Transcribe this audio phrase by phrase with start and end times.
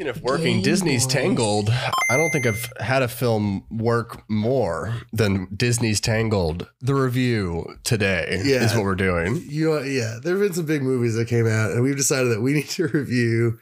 [0.00, 1.68] Speaking of working, Disney's Tangled.
[1.68, 6.66] I don't think I've had a film work more than Disney's Tangled.
[6.80, 8.64] The review today Yeah.
[8.64, 9.42] is what we're doing.
[9.46, 12.30] You know, yeah, there have been some big movies that came out, and we've decided
[12.30, 13.58] that we need to review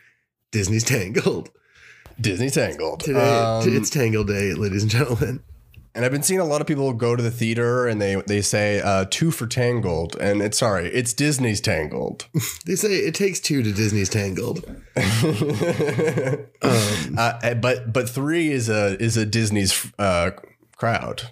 [0.53, 1.51] Disney's Tangled.
[2.21, 3.01] Disney Tangled.
[3.01, 5.41] Today, Um, it's Tangle Day, ladies and gentlemen.
[5.99, 8.41] And I've been seeing a lot of people go to the theater and they they
[8.41, 12.29] say uh, two for Tangled, and it's sorry, it's Disney's Tangled.
[12.67, 14.65] They say it takes two to Disney's Tangled.
[14.97, 16.47] Um,
[17.19, 20.31] uh, but but three is a is a Disney's uh,
[20.77, 21.31] crowd.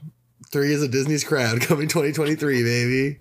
[0.50, 3.18] three is a Disney's crowd coming 2023, baby.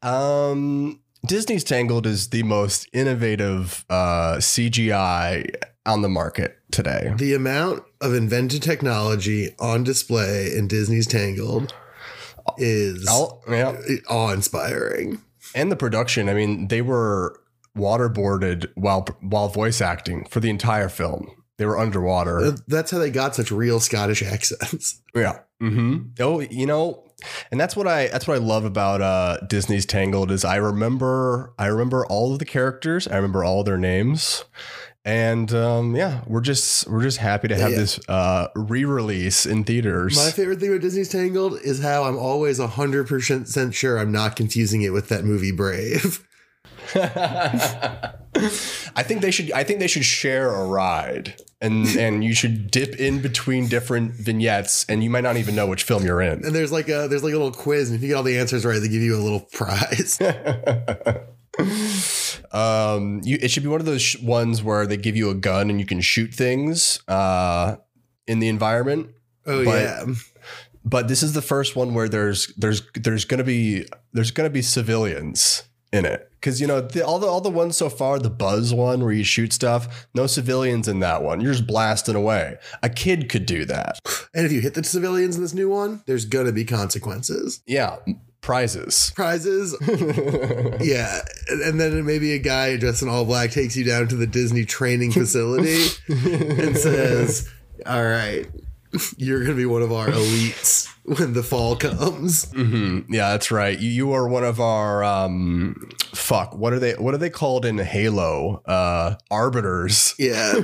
[0.00, 5.54] Um, Disney's Tangled is the most innovative uh, CGI
[5.84, 7.12] on the market today.
[7.16, 11.74] The amount of invented technology on display in Disney's Tangled
[12.58, 13.04] is
[13.48, 13.76] yeah,
[14.08, 15.20] awe inspiring.
[15.54, 16.28] and the production.
[16.28, 17.38] I mean, they were
[17.76, 21.30] waterboarded while while voice acting for the entire film.
[21.58, 22.52] They were underwater.
[22.66, 24.98] That's how they got such real Scottish accents.
[25.14, 25.40] Yeah.
[25.60, 27.04] hmm Oh, you know,
[27.50, 31.52] and that's what I that's what I love about uh, Disney's Tangled is I remember
[31.58, 33.06] I remember all of the characters.
[33.06, 34.44] I remember all their names.
[35.04, 37.78] And um, yeah, we're just we're just happy to have Yeah.
[37.78, 40.14] this uh, re-release in theaters.
[40.16, 44.82] My favorite thing about Disney's Tangled is how I'm always 100% sure I'm not confusing
[44.82, 46.24] it with that movie Brave.
[46.94, 48.12] I
[49.02, 49.50] think they should.
[49.52, 54.12] I think they should share a ride, and and you should dip in between different
[54.12, 56.44] vignettes, and you might not even know which film you're in.
[56.44, 58.38] And there's like a there's like a little quiz, and if you get all the
[58.38, 60.18] answers right, they give you a little prize.
[62.52, 65.34] Um, you, it should be one of those sh- ones where they give you a
[65.34, 67.76] gun and you can shoot things uh,
[68.26, 69.10] in the environment.
[69.46, 70.04] Oh But- yeah,
[70.84, 74.62] But this is the first one where there's there's there's gonna be there's gonna be
[74.62, 76.28] civilians in it.
[76.40, 79.12] Because you know the, all the all the ones so far the buzz one where
[79.12, 81.40] you shoot stuff no civilians in that one.
[81.40, 82.56] You're just blasting away.
[82.82, 84.00] A kid could do that.
[84.34, 87.98] And if you hit the civilians in this new one, there's gonna be consequences, yeah
[88.42, 89.74] prizes prizes.
[90.80, 94.26] yeah, and, then maybe a guy dressed in all black takes you down to the
[94.26, 97.48] Disney training facility and says,
[97.86, 98.46] "All right,
[99.16, 103.06] you're gonna be one of our elites when the fall comes." Mhm.
[103.08, 103.78] Yeah, that's right.
[103.78, 106.54] You, you are one of our um fuck.
[106.56, 108.62] What are they what are they called in Halo?
[108.66, 110.14] Uh arbiters.
[110.18, 110.54] Yeah,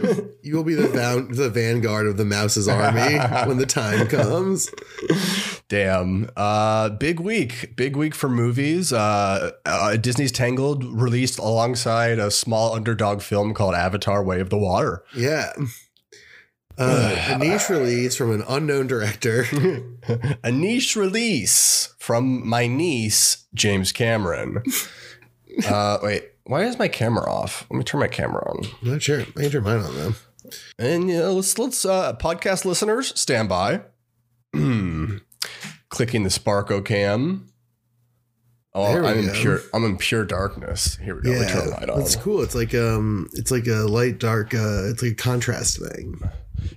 [0.42, 4.68] you will be the van- the vanguard of the Mouse's army when the time comes.
[5.68, 6.30] Damn.
[6.36, 7.76] Uh big week.
[7.76, 8.92] Big week for movies.
[8.92, 14.58] Uh, uh Disney's Tangled released alongside a small underdog film called Avatar Way of the
[14.58, 15.04] Water.
[15.14, 15.52] Yeah.
[16.78, 19.44] Uh, a niche release from an unknown director.
[20.44, 24.62] a niche release from my niece James Cameron.
[25.66, 27.66] Uh wait, why is my camera off?
[27.68, 28.64] Let me turn my camera on.
[28.80, 29.22] I'm not sure.
[29.22, 30.14] I can turn mine on though.
[30.78, 33.80] And you know, let's let's uh, podcast listeners stand by.
[35.88, 37.52] Clicking the Sparko cam.
[38.74, 39.32] Oh, we I'm in go.
[39.32, 39.60] pure.
[39.72, 40.96] I'm in pure darkness.
[41.02, 41.30] Here we go.
[41.30, 42.00] Let me turn the light on.
[42.00, 42.42] it's cool.
[42.42, 44.54] It's like um, it's like a light dark.
[44.54, 46.20] Uh, it's like a contrast thing.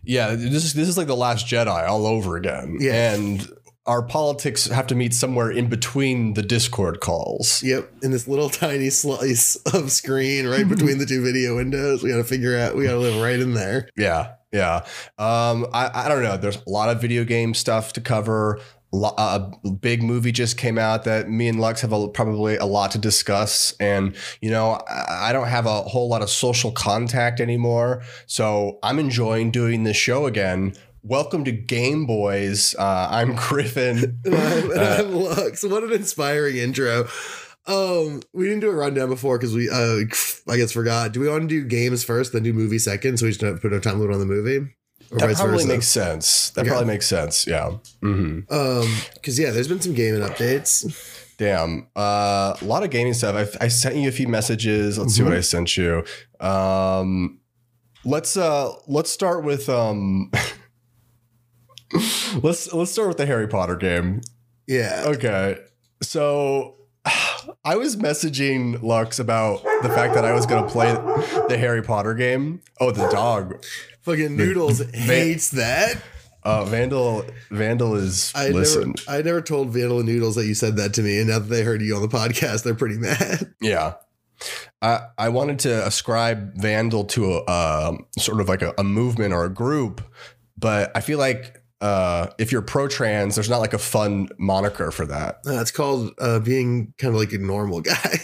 [0.03, 2.77] Yeah, this is this is like the Last Jedi all over again.
[2.79, 3.13] Yeah.
[3.13, 3.47] and
[3.87, 7.61] our politics have to meet somewhere in between the Discord calls.
[7.63, 12.09] Yep, in this little tiny slice of screen right between the two video windows, we
[12.11, 12.75] got to figure out.
[12.75, 13.89] We got to live right in there.
[13.97, 14.85] Yeah, yeah.
[15.17, 16.37] Um, I, I don't know.
[16.37, 18.59] There's a lot of video game stuff to cover.
[18.93, 22.91] A big movie just came out that me and Lux have a, probably a lot
[22.91, 23.73] to discuss.
[23.79, 28.03] And, you know, I don't have a whole lot of social contact anymore.
[28.25, 30.73] So I'm enjoying doing this show again.
[31.03, 32.75] Welcome to Game Boys.
[32.77, 34.19] Uh, I'm Griffin.
[34.25, 35.63] And I'm, and I'm Lux.
[35.63, 37.07] What an inspiring intro.
[37.67, 39.99] Um, we didn't do a rundown before because we, uh,
[40.51, 41.13] I guess forgot.
[41.13, 43.61] Do we want to do games first, then do movie second, so we just don't
[43.61, 44.67] put no time limit on the movie,
[45.11, 46.49] or That probably makes sense.
[46.51, 46.69] That Okay.
[46.69, 47.45] probably makes sense.
[47.45, 47.77] Yeah.
[48.01, 51.17] hmm Um, because yeah, there's been some gaming updates.
[51.37, 51.87] Damn.
[51.95, 53.55] Uh, a lot of gaming stuff.
[53.61, 54.97] I, I sent you a few messages.
[54.99, 56.03] Let's see what I sent you.
[56.39, 57.39] Um,
[58.05, 60.31] let's uh, let's start with um,
[62.43, 64.21] let's let's start with the Harry Potter game.
[64.67, 65.57] Yeah, Okay.
[66.01, 66.75] So
[67.65, 70.91] I was messaging Lux about the fact that I was going to play
[71.47, 72.61] the Harry Potter game.
[72.79, 73.63] Oh, the dog.
[74.01, 76.01] fucking Noodles hates that.
[76.43, 78.95] Uh, Vandal Vandal is I listen.
[79.07, 81.37] never, I never told Vandal and Noodles that you said that to me, and now
[81.39, 83.53] that they heard you on the podcast, they're pretty mad.
[83.61, 83.93] Yeah.
[84.81, 89.33] I, I wanted to ascribe Vandal to a um, sort of like a, a movement
[89.35, 90.01] or a group,
[90.57, 94.91] but I feel like uh, if you're pro trans, there's not like a fun moniker
[94.91, 95.39] for that.
[95.45, 98.19] Uh, it's called uh, being kind of like a normal guy.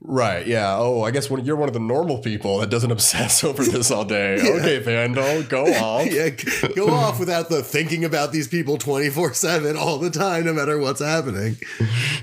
[0.00, 0.46] Right.
[0.46, 0.76] Yeah.
[0.76, 3.90] Oh, I guess when you're one of the normal people that doesn't obsess over this
[3.90, 4.36] all day.
[4.48, 4.50] Yeah.
[4.60, 6.06] Okay, Vandal, go off.
[6.12, 6.28] yeah,
[6.76, 10.78] go off without the thinking about these people 24 7 all the time, no matter
[10.78, 11.56] what's happening.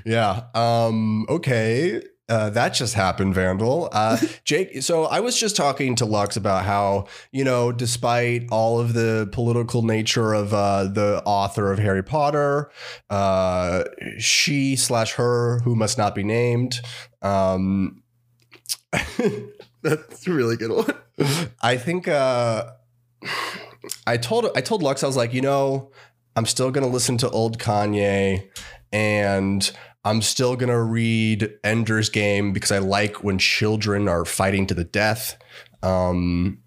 [0.06, 0.44] Yeah.
[0.54, 2.02] Um, okay.
[2.27, 3.89] Uh, that just happened, Vandal.
[3.92, 8.80] Uh, Jake, so I was just talking to Lux about how, you know, despite all
[8.80, 12.72] of the political nature of uh, the author of Harry Potter,
[13.10, 13.83] uh,
[14.18, 16.80] she slash her, who must not be named,
[17.22, 18.01] um,
[19.81, 20.94] That's a really good one.
[21.62, 22.72] I think uh,
[24.07, 25.92] I told I told Lux I was like, you know,
[26.36, 28.50] I'm still gonna listen to old Kanye,
[28.92, 29.72] and
[30.06, 34.84] I'm still gonna read Ender's Game because I like when children are fighting to the
[34.84, 35.38] death.
[35.81, 36.60] Um,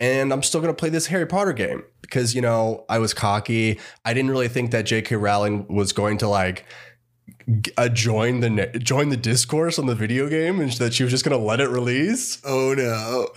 [0.00, 3.78] and I'm still gonna play this Harry Potter game because you know I was cocky.
[4.04, 5.16] I didn't really think that J.K.
[5.16, 6.64] Rowling was going to like
[7.76, 11.24] uh, join the join the discourse on the video game and that she was just
[11.24, 12.40] gonna let it release.
[12.44, 13.28] Oh no.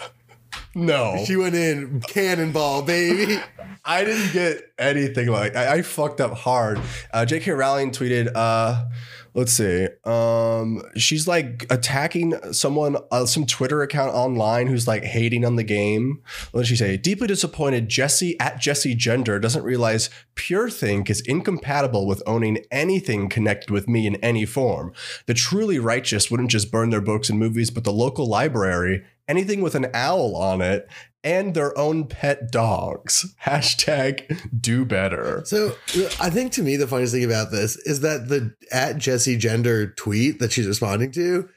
[0.77, 3.41] No, She went in cannonball, baby.
[3.85, 6.79] I didn't get anything like I, I fucked up hard.
[7.11, 7.51] Uh, J.K.
[7.51, 8.85] Rowling tweeted, uh,
[9.33, 15.45] let's see, um, she's like attacking someone, uh, some Twitter account online who's like hating
[15.45, 16.21] on the game.
[16.51, 16.95] What did she say?
[16.95, 17.89] Deeply disappointed.
[17.89, 23.87] Jessie at Jessie Gender doesn't realize Pure Think is incompatible with owning anything connected with
[23.87, 24.93] me in any form.
[25.25, 29.61] The truly righteous wouldn't just burn their books and movies, but the local library, anything
[29.61, 30.87] with an owl on it,
[31.23, 33.33] and their own pet dogs.
[33.45, 35.41] Hashtag do better.
[35.45, 35.75] So
[36.19, 39.87] I think to me the funniest thing about this is that the at Jessie Gender
[39.87, 41.49] tweet that she's responding to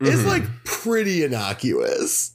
[0.00, 0.26] is Mhm.
[0.26, 2.32] like pretty innocuous.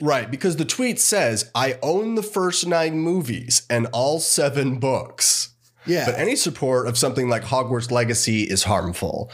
[0.00, 5.50] Right, because the tweet says, I own the first nine movies and all seven books.
[5.86, 6.06] Yeah.
[6.06, 9.30] But any support of something like Hogwarts Legacy is harmful.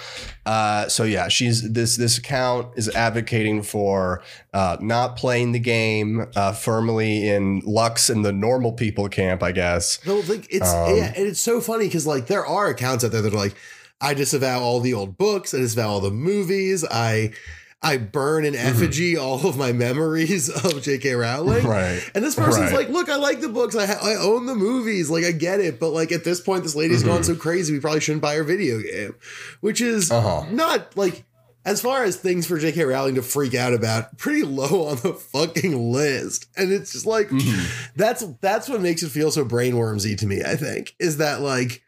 [0.47, 4.23] Uh, so yeah, she's this this account is advocating for
[4.55, 9.53] uh, not playing the game uh, firmly in Lux and the normal people camp, I
[9.53, 9.99] guess.
[10.07, 13.13] No, like it's Um, yeah, and it's so funny because like there are accounts out
[13.13, 13.55] there that are like,
[14.01, 17.33] I disavow all the old books, I disavow all the movies, I
[17.81, 21.15] I burn in effigy all of my memories of J.K.
[21.15, 21.65] Rowling.
[21.65, 22.03] Right.
[22.15, 22.87] And this person's Right.
[22.87, 23.77] like, look, I like the books.
[23.77, 25.09] I, ha- I own the movies.
[25.11, 25.79] Like, I get it.
[25.79, 27.09] But, like, at this point, this lady's Mm-hmm.
[27.09, 29.15] gone so crazy, we probably shouldn't buy her video game.
[29.61, 30.47] Which is Uh-huh.
[30.51, 31.25] not, like,
[31.65, 32.83] as far as things for J.K.
[32.85, 36.47] Rowling to freak out about, pretty low on the fucking list.
[36.57, 37.93] And it's just like, Mm-hmm.
[37.95, 41.83] that's that's what makes it feel so brainwormsy to me, I think, is that, like,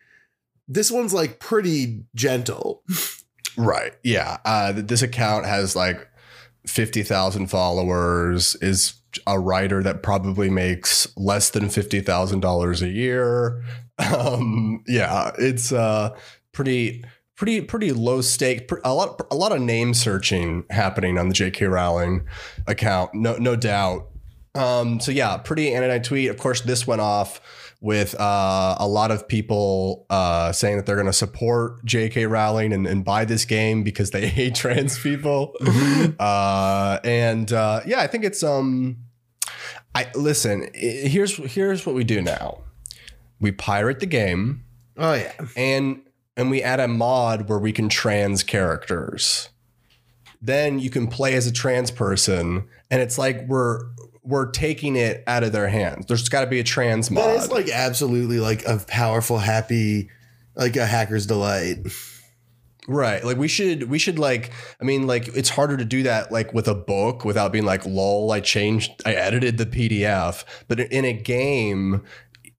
[0.69, 2.85] this one's, like, pretty gentle.
[3.57, 3.93] Right.
[4.03, 4.39] Yeah.
[4.45, 6.09] Uh, this account has like
[6.67, 8.95] 50,000 followers, is
[9.27, 13.63] a writer that probably makes less than $50,000 a year.
[13.99, 16.17] Um, yeah, it's uh,
[16.53, 17.05] pretty.
[17.37, 18.71] Pretty, pretty low stake.
[18.85, 21.65] A lot, a lot of name searching happening on the J.K.
[21.65, 22.27] Rowling
[22.67, 23.15] account.
[23.15, 24.11] No, no doubt.
[24.55, 26.29] Um, so yeah, pretty anodyne tweet.
[26.29, 27.41] Of course, this went off
[27.83, 32.27] with uh, a lot of people uh, saying that they're going to support J.K.
[32.27, 35.55] Rowling and, and buy this game because they hate trans people.
[36.19, 38.99] uh, and uh, yeah, I think it's um,
[39.95, 40.69] I listen.
[40.75, 42.59] Here's here's what we do now.
[43.41, 44.65] We pirate the game
[44.99, 45.33] Oh, yeah.
[45.57, 46.03] and
[46.37, 49.49] and we add a mod where we can trans characters.
[50.43, 53.81] Then you can play as a trans person, and it's like we're
[54.23, 56.07] we're taking it out of their hands.
[56.07, 57.25] There's got to be a trans mod.
[57.25, 60.11] That is, like, absolutely, like, a powerful, happy,
[60.55, 61.79] like, a hacker's delight.
[62.89, 63.25] Right.
[63.25, 64.51] Like we should we should like
[64.81, 67.87] I mean like it's harder to do that like with a book without being like
[67.87, 72.03] lol I changed I edited the PDF but in a game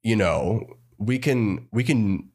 [0.03, 2.30] you know we can we can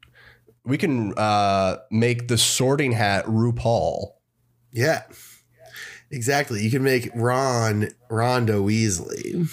[0.63, 4.11] we can uh make the sorting hat RuPaul.
[4.71, 5.03] Yeah.
[6.11, 6.63] Exactly.
[6.63, 9.49] You can make Ron Rondo Weasley.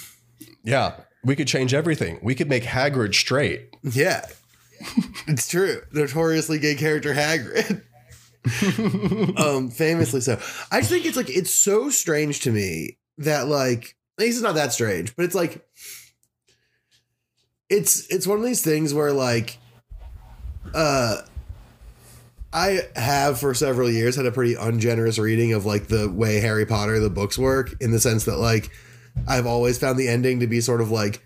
[0.63, 0.95] Yeah.
[1.23, 2.19] We could change everything.
[2.21, 3.75] We could make Hagrid straight.
[3.83, 4.25] Yeah.
[5.27, 5.81] it's true.
[5.91, 7.81] Notoriously gay character Hagrid.
[9.39, 10.39] um, famously so.
[10.71, 14.43] I just think it's like it's so strange to me that like at least it's
[14.43, 15.67] not that strange, but it's like
[17.69, 19.57] it's it's one of these things where like
[20.75, 21.21] uh
[22.55, 26.65] I have for several years had a pretty ungenerous reading of like the way Harry
[26.65, 28.71] Potter the books work in the sense that like
[29.27, 31.21] I've always found the ending to be sort of like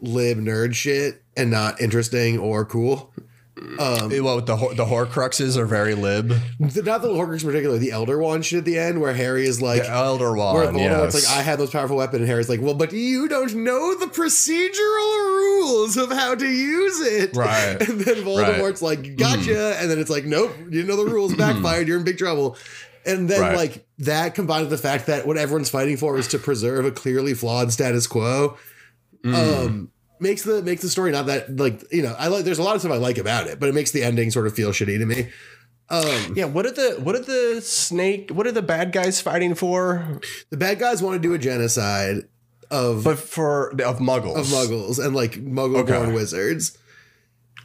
[0.00, 3.12] lib nerd shit and not interesting or cool.
[3.58, 6.28] Um, Well, the the Horcruxes are very lib.
[6.58, 9.44] the, not the Horcrux in particular, the Elder Wand shit at the end, where Harry
[9.46, 11.26] is like, the Elder where Wand, Voldemort's yes.
[11.28, 14.06] like, I have this powerful weapon, and Harry's like, well, but you don't know the
[14.06, 17.36] procedural rules of how to use it.
[17.42, 17.76] Right.
[17.80, 19.76] And then Voldemort's like, gotcha.
[19.78, 22.56] And then it's like, nope, you know the rules, backfired, you're in big trouble.
[23.04, 23.56] And then, Right.
[23.56, 26.90] like, that combined with the fact that what everyone's fighting for is to preserve a
[26.90, 28.56] clearly flawed status quo,
[29.24, 29.90] um,
[30.22, 32.44] makes the makes the story not that like you know I like.
[32.44, 34.46] There's a lot of stuff I like about it, but it makes the ending sort
[34.46, 35.28] of feel shitty to me.
[35.90, 38.30] Um, yeah, what are the what are the snake?
[38.30, 40.20] What are the bad guys fighting for?
[40.50, 42.22] the bad guys want to do a genocide
[42.70, 44.36] of But for of Muggles.
[44.36, 46.12] of muggles and like muggle born Okay.
[46.12, 46.78] wizards.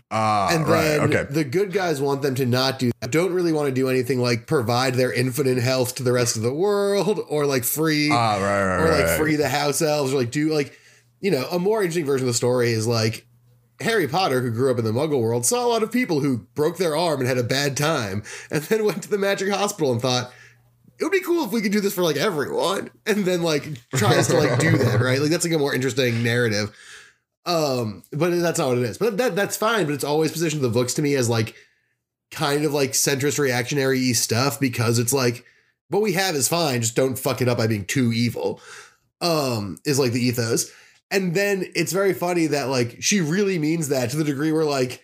[0.10, 0.84] Ah, And right.
[0.98, 1.26] then Okay.
[1.30, 3.12] the good guys want them to not do that.
[3.12, 6.44] Don't really want to do anything like provide their infinite health to the rest of
[6.44, 10.18] the world or like free Ah, right, right, or like free the house elves or
[10.18, 10.78] like do like
[11.20, 13.26] you know, a more interesting version of the story is like
[13.80, 16.40] Harry Potter, who grew up in the Muggle world, saw a lot of people who
[16.56, 19.92] broke their arm and had a bad time, and then went to the magic hospital
[19.92, 20.32] and thought,
[21.00, 22.90] it would be cool if we could do this for like everyone.
[23.06, 25.22] And then like tries to like do that, right?
[25.22, 26.76] Like that's like a more interesting narrative.
[27.46, 28.98] Um, but that's not what it is.
[28.98, 31.56] But that that's fine, but it's always positioned the books to me as like
[32.32, 35.46] kind of like centrist reactionary stuff because it's like
[35.90, 38.60] what we have is fine, just don't fuck it up by being too evil.
[39.22, 40.72] Um, is like the ethos.
[41.10, 44.66] And then it's very funny that like she really means that to the degree where
[44.66, 45.04] like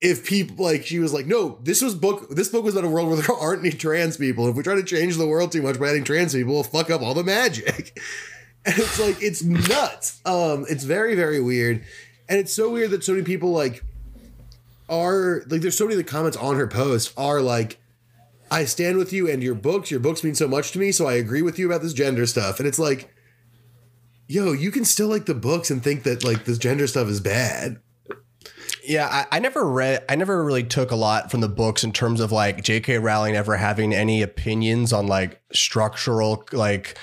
[0.00, 2.90] if people like she was like, no, this was book this book was about a
[2.90, 4.48] world where there aren't any trans people.
[4.48, 6.90] If we try to change the world too much by adding trans people, we'll fuck
[6.90, 7.98] up all the magic.
[8.62, 10.20] And it's like it's nuts.
[10.26, 11.82] Um, it's very, very weird.
[12.28, 13.82] And it's so weird that so many people like
[14.86, 17.80] are like there's so many of the comments on her post are like
[18.50, 19.90] I stand with you and your books.
[19.90, 22.26] Your books mean so much to me, so I agree with you about this gender
[22.26, 22.58] stuff.
[22.58, 23.14] And it's like,
[24.30, 27.20] yo, you can still like the books and think that like this gender stuff is
[27.20, 27.80] bad.
[28.84, 30.04] Yeah, I, I never read.
[30.08, 32.98] I never really took a lot from the books in terms of like J.K.
[32.98, 36.96] Rowling ever having any opinions on like structural like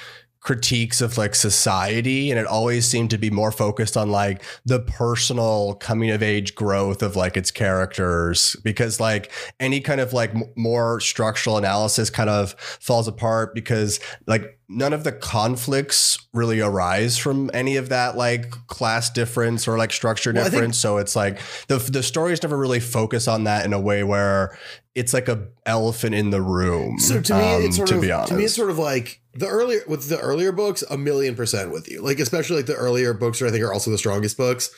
[0.47, 4.79] critiques of like society and it always seemed to be more focused on like the
[4.79, 10.33] personal coming of age growth of like its characters because like any kind of like
[10.33, 16.61] m- more structural analysis kind of falls apart because like none of the conflicts really
[16.61, 20.77] arise from any of that like class difference or like structure Well, I think- difference.
[20.77, 24.57] So it's like the the stories never really focus on that in a way where
[24.97, 28.01] it's like a elephant in the room So to me, um, it's sort to of
[28.01, 30.97] be honest to me it's sort of like the earlier with the earlier books, a
[30.97, 32.01] million percent with you.
[32.01, 34.71] Like especially like the earlier books, are I think are also the strongest books.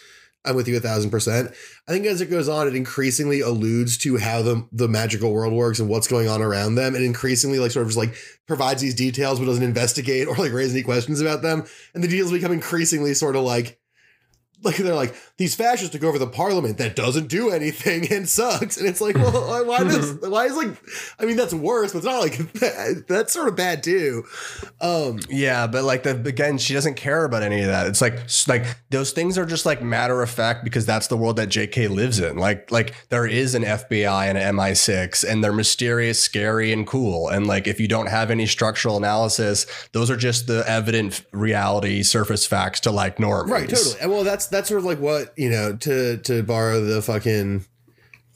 [0.45, 1.51] I'm with you a thousand percent.
[1.88, 5.53] I think as it goes on, it increasingly alludes to how the the magical world
[5.53, 8.15] works and what's going on around them, and increasingly like sort of just like
[8.47, 11.65] provides these details but doesn't investigate or like raise any questions about them.
[11.93, 13.79] And the details become increasingly sort of like
[14.63, 18.77] like they're like these fascists took over the parliament that doesn't do anything and sucks
[18.77, 20.69] and it's like well why- why does why is like
[21.19, 24.23] i mean that's worse but it's not like that, that's sort of bad too
[24.81, 27.87] um Yeah, but like the again, she doesn't care about any of that.
[27.87, 31.35] It's like like those things are just like matter of fact because that's the world
[31.37, 31.87] that J.K.
[31.89, 32.37] lives in.
[32.37, 37.27] Like like there is an FBI and an MI6, and they're mysterious, scary, and cool.
[37.27, 42.03] And like if you don't have any structural analysis, those are just the evident reality
[42.03, 43.49] surface facts to like normies.
[43.49, 46.82] right totally and well that's that's sort of like what you know to to borrow
[46.82, 47.65] the fucking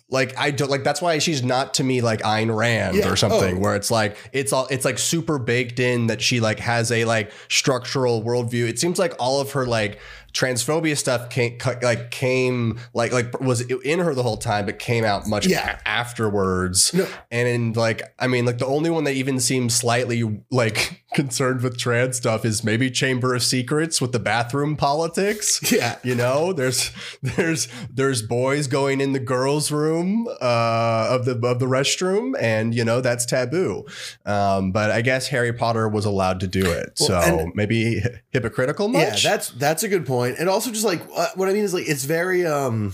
[0.10, 3.10] like I don't like that's why she's not to me like Ayn Rand Yeah.
[3.10, 3.60] or something Oh.
[3.60, 7.05] where it's like it's all it's like super baked in that she like has a
[7.05, 8.67] like structural worldview.
[8.67, 10.00] It seems like all of her like
[10.33, 15.03] transphobia stuff came like came like like was in her the whole time but came
[15.05, 15.79] out much Yeah.
[15.85, 16.93] afterwards.
[16.93, 17.07] No.
[17.31, 21.61] and in like i mean like the only one that even seems slightly like concerned
[21.61, 25.71] with trans stuff is maybe chamber of secrets with the bathroom politics.
[25.71, 25.97] Yeah.
[26.03, 31.59] You know there's there's there's boys going in the girls room uh of the of
[31.59, 33.85] the restroom and you know that's taboo.
[34.25, 36.93] Um but i guess harry potter was allowed to do it.
[36.99, 41.27] Well, so maybe hypocritical yeah that's that's a good point and also just like uh,
[41.35, 42.93] what i mean is like it's very um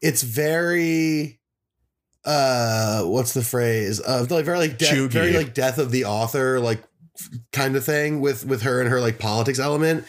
[0.00, 1.40] it's very
[2.24, 4.00] uh what's the phrase?
[4.00, 5.08] Uh like very like death, Chuggy.
[5.10, 6.82] very like death of the author like
[7.52, 10.04] kind of thing with with her and her like politics element.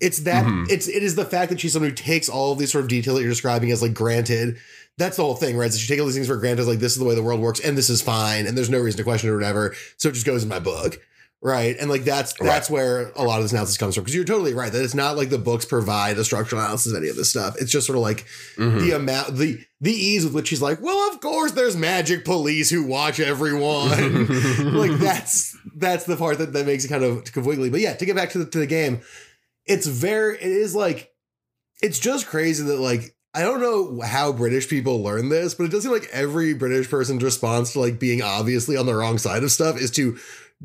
[0.00, 0.70] It's that Mhm.
[0.70, 2.88] it's it is the fact that she's someone who takes all of these sort of
[2.90, 4.58] detail that you're describing as like granted.
[4.98, 5.72] That's the whole thing right?
[5.72, 7.40] So she take all these things for granted like this is the way the world
[7.40, 9.74] works and this is fine and there's no reason to question it or whatever.
[9.96, 11.00] So it just goes in my book
[11.42, 14.24] right and like that's that's where a lot of this analysis comes from because you're
[14.24, 17.16] totally right that it's not like the books provide a structural analysis of any of
[17.16, 17.54] this stuff.
[17.60, 18.24] It's just sort of like
[18.56, 18.80] Mhm.
[18.80, 22.70] the amount the the ease with which she's like well of course there's magic police
[22.70, 24.26] who watch everyone.
[24.76, 28.06] Like that's that's the part that, that makes it kind of wiggly but yeah to
[28.06, 29.02] get back to the, to the game
[29.66, 31.10] it's very it is like
[31.82, 35.70] it's just crazy that like I don't know how British people learn this, but it
[35.70, 39.44] does seem like every British person's response to like being obviously on the wrong side
[39.44, 40.16] of stuff is to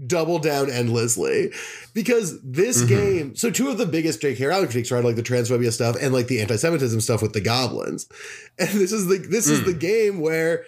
[0.08, 1.52] double down endlessly
[1.94, 2.88] because this Mhm.
[2.88, 4.46] game so two of the biggest J.K.
[4.46, 8.08] Rowling critiques are like the transphobia stuff and like the anti-Semitism stuff with the goblins
[8.58, 9.66] and this is the this is Mm.
[9.66, 10.64] the game where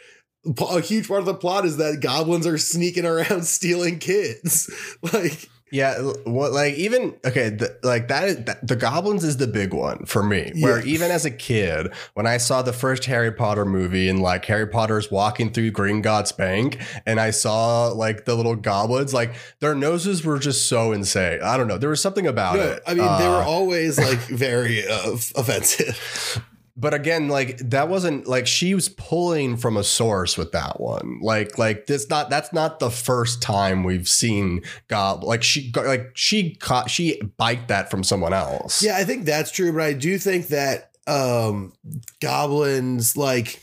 [0.60, 4.70] a huge part of the plot is that goblins are sneaking around stealing kids
[5.14, 9.48] like Yeah, what like even okay, the, like that is that, the goblins is the
[9.48, 10.52] big one for me.
[10.60, 10.86] Where Yeah.
[10.86, 14.68] even as a kid, when I saw the first Harry Potter movie and like Harry
[14.68, 16.78] Potter's walking through Gringotts Bank,
[17.08, 21.40] and I saw like the little goblins, like their noses were just so insane.
[21.42, 22.84] I don't know, there was something about no, it.
[22.86, 28.28] I mean they Uh, were always like very uh, offensive but again like that wasn't
[28.28, 32.52] like she was pulling from a source with that one like like this not that's
[32.52, 37.92] not the first time we've seen gob like she like she caught she biked that
[37.92, 41.74] from someone else Yeah, I think that's true, but I do think that um
[42.22, 43.62] goblins like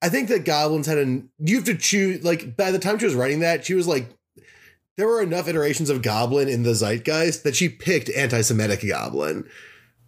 [0.00, 3.06] I think that goblins had an you have to choose like by the time she
[3.06, 4.08] was writing that, she was like
[4.96, 9.48] there were enough iterations of goblin in the zeitgeist that she picked anti-Semitic goblin.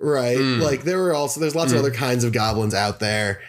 [0.00, 0.38] Right?
[0.38, 0.60] Mm.
[0.62, 1.80] Like there were also there's lots of Mm.
[1.82, 3.40] other kinds of goblins out there.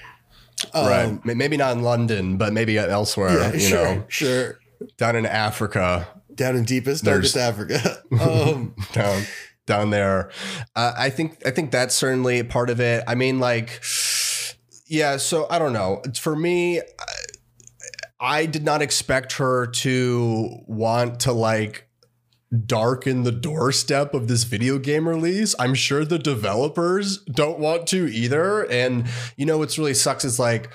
[0.75, 4.59] Um, right maybe not in london but maybe elsewhere Yeah, you sure, know sure.
[4.95, 8.03] down in africa Down in deepest, darkest Africa.
[8.21, 9.23] Um down
[9.65, 10.29] down there
[10.75, 13.81] uh, i think i think that's certainly part of it i mean like
[14.87, 16.83] yeah so i don't know for me I,
[18.19, 21.87] I did not expect her to want to like
[22.65, 28.07] darken the doorstep of this video game release i'm sure the developers don't want to
[28.07, 30.69] either and you know what's really sucks is like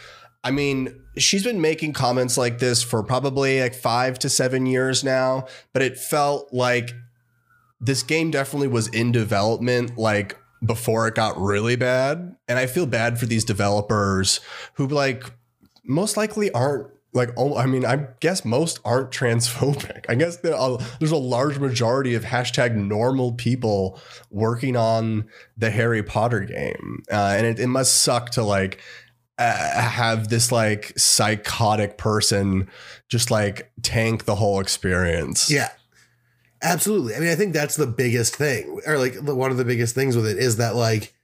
[0.47, 5.02] I mean, she's been making comments like this for probably like five to seven years
[5.02, 6.95] now, but it felt like
[7.80, 12.37] this game definitely was in development like before it got really bad.
[12.47, 14.38] And I feel bad for these developers
[14.75, 15.25] who like
[15.85, 20.05] most likely aren't like oh I mean I guess most aren't transphobic.
[20.09, 25.71] I guess there are, there's a large majority of hashtag normal people working on the
[25.71, 28.81] Harry Potter game, uh, and it, it must suck to like
[29.39, 32.69] uh, have this like psychotic person
[33.09, 35.51] just like tank the whole experience.
[35.51, 35.71] Yeah.
[36.63, 37.15] Absolutely.
[37.15, 40.17] I mean, I think that's the biggest thing, or like one of the biggest things
[40.17, 41.15] with it is that like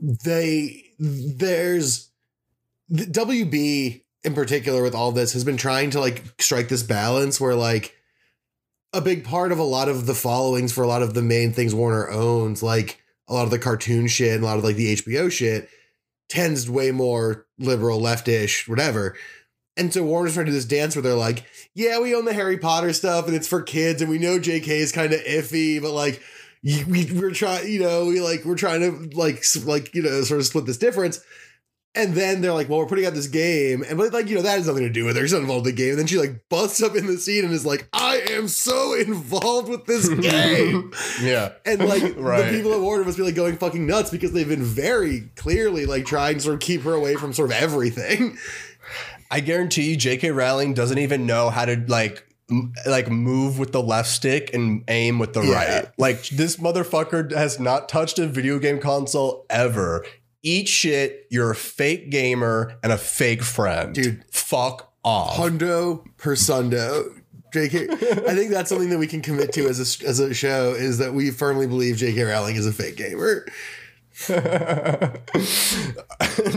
[0.00, 2.10] they there's
[2.88, 7.40] the WB in particular with all this has been trying to like strike this balance
[7.40, 7.96] where like
[8.92, 11.52] a big part of a lot of the followings for a lot of the main
[11.52, 14.76] things Warner owns, like a lot of the cartoon shit and a lot of like
[14.76, 15.68] the HBO shit,
[16.28, 19.16] tends way more liberal, leftish, whatever.
[19.76, 22.34] And so Warner's trying to do this dance where they're like, yeah, we own the
[22.34, 25.80] Harry Potter stuff and it's for kids, and we know JK is kind of iffy,
[25.80, 26.22] but like
[26.62, 30.40] we, we're trying, you know, we like we're trying to like like you know sort
[30.40, 31.20] of split this difference.
[31.94, 34.40] And then they're like, well, we're putting out this game, and but like you know
[34.40, 35.22] that has nothing to do with her.
[35.22, 35.90] She's not involved in the game.
[35.90, 38.94] And then she like busts up in the scene and is like, I am so
[38.94, 40.90] involved with this game.
[41.20, 41.52] yeah.
[41.66, 42.46] And like Right.
[42.50, 45.84] the people at Warner must be like going fucking nuts because they've been very clearly
[45.84, 48.38] like trying to sort of keep her away from sort of everything.
[49.30, 50.30] I guarantee you, J.K.
[50.30, 52.26] Rowling doesn't even know how to like
[52.86, 55.52] like move with the left stick and aim with the Yeah.
[55.54, 55.86] right.
[55.98, 60.06] Like this motherfucker has not touched a video game console ever.
[60.42, 61.26] Eat shit.
[61.30, 64.24] You're a fake gamer and a fake friend, Dude.
[64.30, 65.36] Fuck off.
[65.36, 67.18] Hundo persundo.
[67.54, 67.90] JK,
[68.26, 70.96] I think that's something that we can commit to as a, as a show is
[70.98, 73.46] that we firmly believe JK Rowling is a fake gamer.
[74.28, 75.20] but,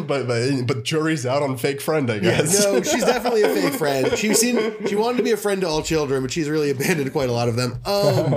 [0.08, 2.64] but but jury's out on fake friend, I Yeah, guess.
[2.64, 4.18] no, she's definitely a fake friend.
[4.18, 7.12] She's seen she wanted to be a friend to all children, but she's really abandoned
[7.12, 7.74] quite a lot of them.
[7.86, 8.34] Um,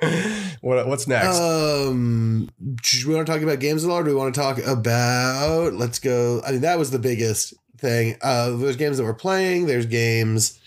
[0.60, 1.38] what, what's next?
[1.38, 3.84] um, do we want to talk about games?
[3.84, 5.74] Or do we want to talk about?
[5.74, 6.42] Let's go.
[6.46, 8.16] I mean, that was the biggest thing.
[8.22, 9.66] Uh, there's games that we're playing.
[9.66, 10.58] There's games.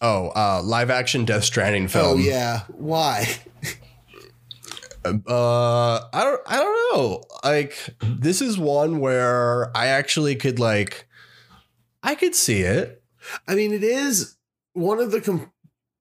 [0.00, 2.06] oh, uh, live action Death Stranding film.
[2.06, 3.26] Oh yeah, why?
[5.02, 7.22] Uh, I don't, I don't know.
[7.42, 11.08] Like, this is one where I actually could like,
[12.02, 13.02] I could see it.
[13.48, 14.36] I mean, it is
[14.74, 15.20] one of the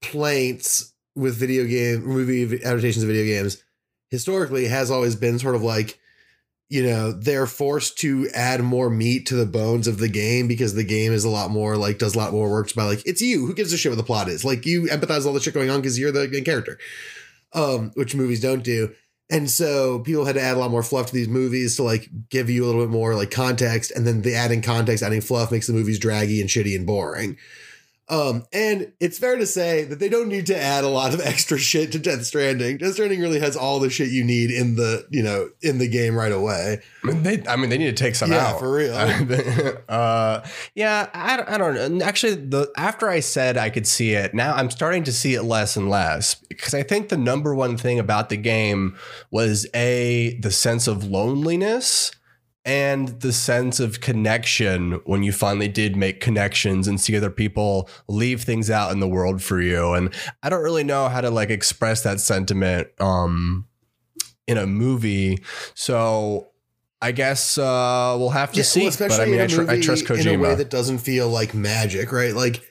[0.02, 3.64] complaints with video game movie adaptations of video games
[4.10, 6.00] historically has always been sort of like
[6.70, 10.74] you know they're forced to add more meat to the bones of the game because
[10.74, 13.22] the game is a lot more like does a lot more work by like it's
[13.22, 13.46] you.
[13.46, 14.46] Who gives a shit what the plot is?
[14.46, 16.78] Like you empathize all the shit going on because you're the main character
[17.54, 18.94] um which movies don't do.
[19.32, 22.10] And so people had to add a lot more fluff to these movies to like
[22.30, 23.92] give you a little bit more like context.
[23.92, 27.38] And then the adding context adding fluff makes the movies draggy and shitty and boring
[28.10, 31.22] Um, and it's fair to say that they don't need to add a lot of
[31.24, 32.78] extra shit to Death Stranding.
[32.78, 35.88] Death Stranding really has all the shit you need in the you know in the
[35.88, 36.82] game right away.
[37.04, 38.94] I mean, they, I mean, they need to take some Yeah, out for real.
[39.90, 40.46] uh,
[40.76, 42.06] yeah, I, don't- I don't know.
[42.06, 45.44] Actually, the after I said I could see it, now I'm starting to see it
[45.44, 48.98] less and less because I think the number one thing about the game
[49.32, 52.12] was a the sense of loneliness
[52.66, 57.90] and the sense of connection when you finally did make connections and see other people
[58.08, 59.94] leave things out in the world for you.
[59.94, 63.66] And I don't really know how to like express that sentiment um
[64.48, 65.40] in a movie.
[65.74, 66.50] So
[67.02, 68.82] I guess uh we'll have to Yeah, see.
[68.82, 70.98] well, but I especially mean, in I, tr- I trust in a way that doesn't
[71.00, 72.34] feel like magic, right?
[72.34, 72.62] Like,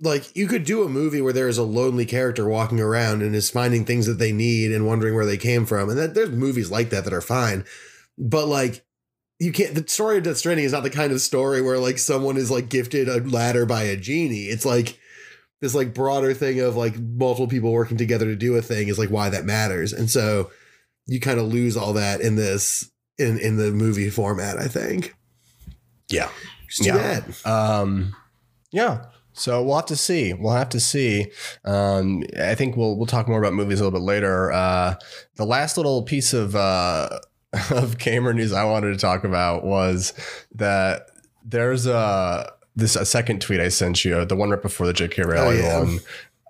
[0.00, 3.34] like you could do a movie where there is a lonely character walking around and
[3.34, 6.30] is finding things that they need and wondering where they came from, and that there's
[6.30, 7.64] movies like that that are fine,
[8.18, 8.84] but like.
[9.40, 9.74] You can't.
[9.74, 12.52] The story of Death Stranding is not the kind of story where like someone is
[12.52, 14.44] like gifted a ladder by a genie.
[14.44, 14.98] It's like
[15.60, 18.96] this like broader thing of like multiple people working together to do a thing is
[18.98, 20.52] like why that matters, and so
[21.06, 24.56] you kind of lose all that in this in in the movie format.
[24.56, 25.14] I think.
[26.08, 26.28] yeah.
[26.80, 27.20] Yeah.
[27.44, 28.14] Um,
[28.72, 29.06] yeah.
[29.32, 30.32] So we'll have to see.
[30.32, 31.32] We'll have to see.
[31.64, 34.52] Um, I think we'll we'll talk more about movies a little bit later.
[34.52, 34.94] Uh,
[35.34, 37.18] the last little piece of uh,
[37.70, 40.12] of gamer news I wanted to talk about was
[40.54, 41.10] that
[41.44, 45.22] there's a this a second tweet I sent you, the one right before the J.K.
[45.22, 45.78] Rowling yeah.
[45.78, 45.98] one.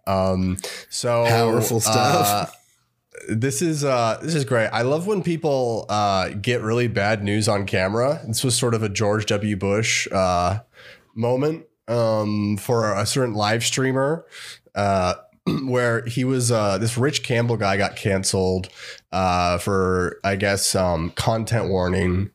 [0.07, 0.57] Um,
[0.89, 2.27] so Powerful stuff.
[2.27, 2.47] uh,
[3.29, 4.69] this is uh this is great.
[4.69, 8.21] I love when people uh get really bad news on camera.
[8.27, 9.57] This was sort of a George W.
[9.57, 10.61] Bush uh
[11.15, 14.27] moment um for a certain live streamer
[14.75, 15.15] uh
[15.65, 18.69] where he was uh this Rich Campbell guy got canceled
[19.13, 22.31] uh for I guess um content warning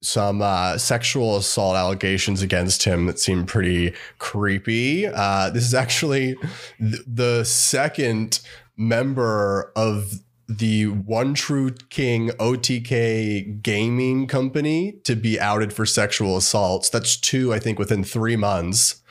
[0.00, 5.06] some uh, sexual assault allegations against him that seem pretty creepy.
[5.06, 6.36] Uh, this is actually
[6.78, 8.40] th- the second
[8.76, 16.88] member of the One True King OTK gaming company to be outed for sexual assaults.
[16.88, 19.02] That's two, I think, within three months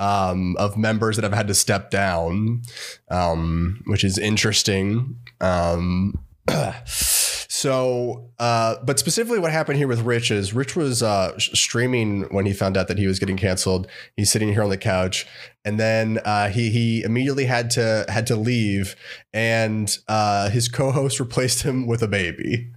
[0.00, 2.62] um, of members that have had to step down,
[3.10, 5.16] um, which is interesting.
[5.40, 6.18] Um,
[6.86, 12.22] so, uh, but specifically, what happened here with Rich is Rich was uh, sh- streaming
[12.32, 13.86] when he found out that he was getting canceled.
[14.16, 15.26] He's sitting here on the couch,
[15.64, 18.96] and then uh, he he immediately had to had to leave,
[19.32, 22.70] and uh, his co-host replaced him with a baby,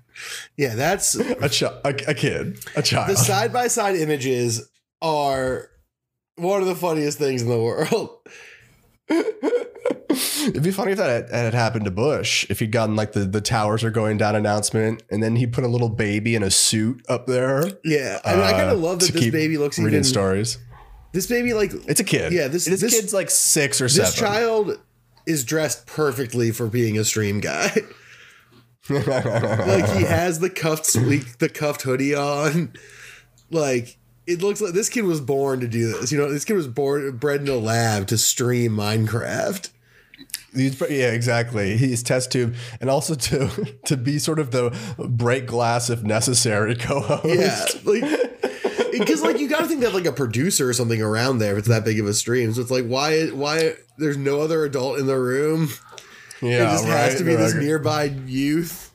[0.57, 3.09] Yeah, that's a, ch- a, a kid, a child.
[3.09, 4.69] the side by side images
[5.01, 5.69] are
[6.35, 8.09] one of the funniest things in the world.
[9.09, 12.45] It'd be funny if that had, had happened to Bush.
[12.49, 15.63] If he'd gotten like the the towers are going down announcement, and then he put
[15.63, 17.63] a little baby in a suit up there.
[17.83, 20.03] Yeah, I mean, I kind uh, of love that this baby looks reading even.
[20.03, 20.57] stories.
[21.13, 22.33] This baby, like It's a kid.
[22.33, 24.05] Yeah, this- this, this- kid's like six or seven.
[24.05, 24.79] this child,
[25.25, 27.71] is dressed perfectly for being a stream guy.
[28.89, 32.73] like he has the cuffed sleek, the cuffed hoodie on.
[33.49, 36.11] Like it looks like this kid was born to do this.
[36.11, 39.69] You know, this kid was born bred in a lab to stream Minecraft.
[40.55, 41.77] He's, yeah, exactly.
[41.77, 46.75] He's test tube, and also to to be sort of the break glass if necessary
[46.79, 47.25] co-host.
[47.25, 51.39] Yeah, like because like you got to think that like a producer or something around
[51.39, 52.53] there if it's that big of a stream.
[52.53, 55.69] So it's like why why there's no other adult in the room.
[56.41, 56.49] yeah.
[56.69, 58.91] it just has to be They're this like- nearby youth.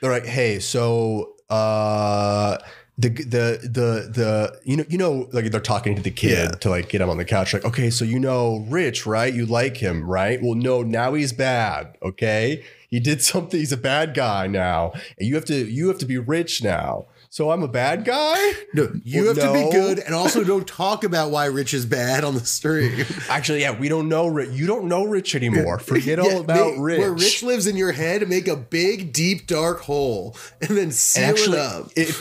[0.00, 2.56] They're like, hey, so uh,
[3.00, 6.48] the the the the you know you know like they're talking to the kid Yeah.
[6.50, 7.52] to like get him on the couch.
[7.54, 9.32] Like, okay, so you know Rich, right?
[9.32, 10.40] You like him, right?
[10.42, 11.96] Well, no, now he's bad.
[12.02, 13.58] Okay, he did something.
[13.58, 17.06] He's a bad guy now, and you have to you have to be rich now.
[17.32, 18.34] So I'm a bad guy.
[18.74, 21.86] No, you Well, have to be good, and also don't talk about why Rich is
[21.86, 23.06] bad on the stream.
[23.28, 24.50] Actually, yeah, we don't know Rich.
[24.50, 25.78] You don't know Rich anymore.
[25.92, 26.98] Forget Yeah, all about Rich.
[26.98, 31.22] Where Rich lives in your head, make a big, deep, dark hole, and then seal
[31.22, 31.90] And actually, it up.
[31.94, 32.20] if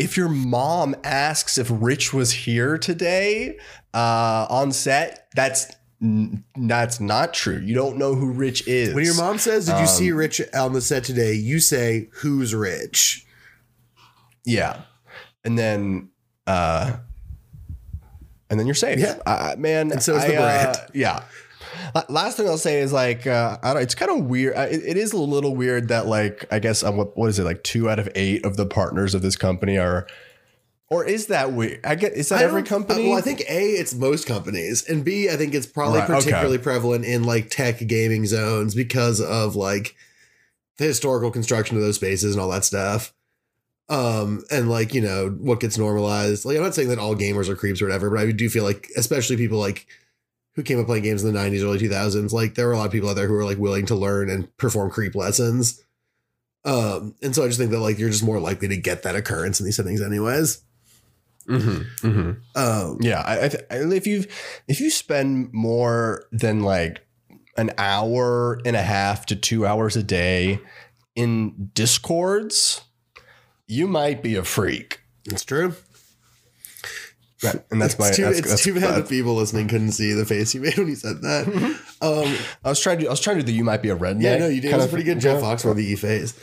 [0.00, 3.58] if your mom asks if Rich was here today
[3.94, 5.66] uh, on set, that's
[6.56, 7.58] that's not true.
[7.58, 8.94] You don't know who Rich is.
[8.94, 12.08] When your mom says, "Did you Um, see Rich on the set today?" You say,
[12.14, 13.26] "Who's Rich?"
[14.46, 14.80] yeah,
[15.44, 16.08] and then
[16.46, 16.96] uh,
[18.48, 18.98] and then you're safe.
[18.98, 19.18] Yeah.
[19.26, 19.92] uh, man.
[19.92, 20.90] And so is the I, uh, brand.
[20.94, 21.22] yeah.
[21.94, 23.82] La- Last thing I'll say is like uh, I don't.
[23.82, 24.56] It's kind of weird.
[24.56, 27.62] It, it is a little weird that like I guess what what is it like
[27.62, 30.06] two out of eight of the partners of this company are,
[30.88, 31.80] or is that weird?
[31.84, 33.08] I get is that every company?
[33.08, 36.18] well, I think A, it's most companies, and B, I think it's probably Right, okay.
[36.18, 39.94] particularly prevalent in like tech gaming zones because of like
[40.78, 43.12] the historical construction of those spaces and all that stuff.
[43.90, 46.44] Um, and like, you know, what gets normalized.
[46.44, 48.62] Like, I'm not saying that all gamers are creeps or whatever, but I do feel
[48.62, 49.88] like, especially people like
[50.60, 52.86] who came up playing games in the 90s, early 2000s, like there were a lot
[52.86, 55.82] of people out there who were like willing to learn and perform creep lessons.
[56.66, 59.16] Um, and so I just think that like you're just more likely to get that
[59.16, 60.62] occurrence in these settings, anyways.
[61.48, 62.30] Mm-hmm, mm-hmm.
[62.54, 64.26] Um, Yeah, I, I if you
[64.68, 67.00] if you spend more than like
[67.56, 70.60] an hour and a half to two hours a day
[71.16, 72.82] in discords,
[73.66, 75.00] you might be a freak.
[75.24, 75.74] it's true.
[77.42, 78.08] Right, and that's my.
[78.08, 80.60] it's too, that's, it's that's- too bad the people listening couldn't see the face you
[80.60, 81.46] made when you said that.
[82.02, 83.06] um, I was trying to.
[83.06, 83.52] I was trying to do the.
[83.52, 84.22] You might be a redneck.
[84.22, 84.72] yeah, no, you did.
[84.72, 85.20] It was of- pretty good.
[85.20, 86.38] Jeff Foxworthy e face.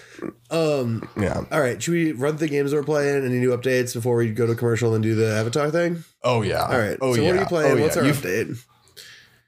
[0.50, 1.44] Um, Yeah.
[1.52, 3.26] all right, should we run the games we're playing?
[3.26, 6.04] Any new updates before we go to commercial and do the Avatar thing?
[6.24, 6.64] Oh yeah.
[6.64, 6.98] All right.
[7.00, 7.28] Oh so yeah.
[7.28, 7.78] what are you playing?
[7.78, 8.02] Oh, What's yeah.
[8.02, 8.64] our You've- update?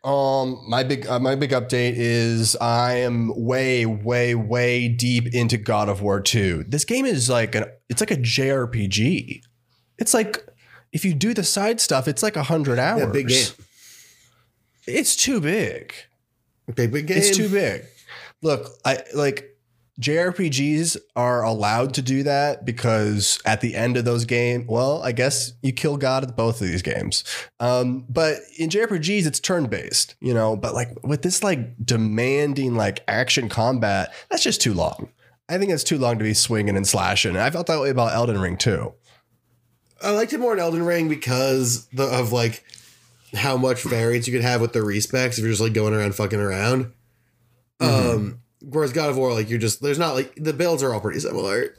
[0.02, 5.58] Um, my big uh, my big update is I am way way way deep into
[5.58, 6.66] God of War 2.
[6.70, 9.42] This game is like an it's like a JRPG.
[9.98, 10.46] It's like
[10.91, 13.02] if you do the side stuff, it's like a hundred hours.
[13.02, 13.47] Yeah, big game.
[14.88, 15.93] It's too big.
[16.73, 17.17] Big big game.
[17.17, 17.86] It's too big.
[18.41, 19.58] Look, I like
[19.99, 25.12] JRPGs are allowed to do that because at the end of those games, well, I
[25.12, 27.23] guess you kill God at both of these games.
[27.60, 30.56] Um, but in JRPGs, it's turn based, you know.
[30.56, 35.10] But like with this like demanding like action combat, that's just too long.
[35.49, 37.32] I think it's too long to be swinging and slashing.
[37.32, 38.93] And I felt that way about Elden Ring too.
[40.02, 42.64] I liked it more in Elden Ring because the, of like
[43.34, 46.16] how much variance you could have with the respecs if you're just like going around
[46.16, 46.92] fucking around.
[47.80, 48.10] Mm-hmm.
[48.10, 51.02] Um, whereas God of War, like you're just there's not like the builds are all
[51.02, 51.76] pretty similar.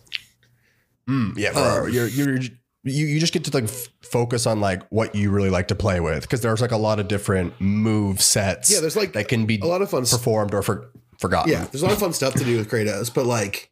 [1.09, 2.39] Mm, yeah, Um, you're, you're
[2.83, 5.75] you you just get to like f- focus on like what you really like to
[5.75, 8.73] play with because there's like a lot of different move sets.
[8.73, 10.05] Yeah, there's like that can be a lot of fun.
[10.07, 11.53] Performed or for, forgotten.
[11.53, 13.71] Yeah, there's a lot of fun stuff to do with Kratos, but like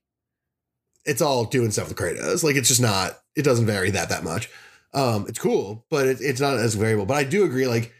[1.04, 2.44] it's all doing stuff with Kratos.
[2.44, 3.18] Like it's just not.
[3.38, 4.50] It doesn't vary that that much.
[4.92, 7.06] Um, it's cool, but it, it's not as variable.
[7.06, 7.66] But I do agree.
[7.66, 7.92] Like,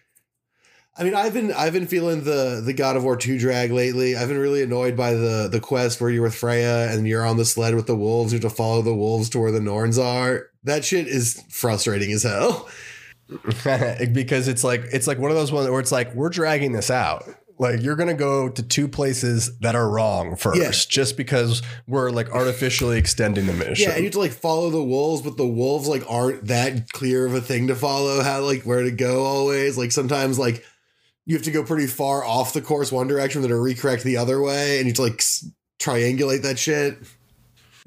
[0.97, 4.17] I mean, I've been I've been feeling the the God of War two drag lately.
[4.17, 7.37] I've been really annoyed by the the quest where you're with Freya and you're on
[7.37, 8.33] the sled with the wolves.
[8.33, 10.47] You have to follow the wolves to where the Norns are.
[10.65, 12.69] That shit is frustrating as hell.
[14.13, 16.91] because it's like it's like one of those ones where it's like we're dragging this
[16.91, 17.25] out.
[17.61, 20.71] Like you're gonna go to two places that are wrong first, Yeah.
[20.71, 23.89] just because we're like artificially extending the mission.
[23.89, 26.91] Yeah, and you have to like follow the wolves, but the wolves like aren't that
[26.93, 28.23] clear of a thing to follow.
[28.23, 29.77] How like where to go always.
[29.77, 30.65] Like sometimes like
[31.27, 34.17] you have to go pretty far off the course one direction, then to recorrect the
[34.19, 35.45] other way, and you have to like s-
[35.81, 36.97] triangulate that shit.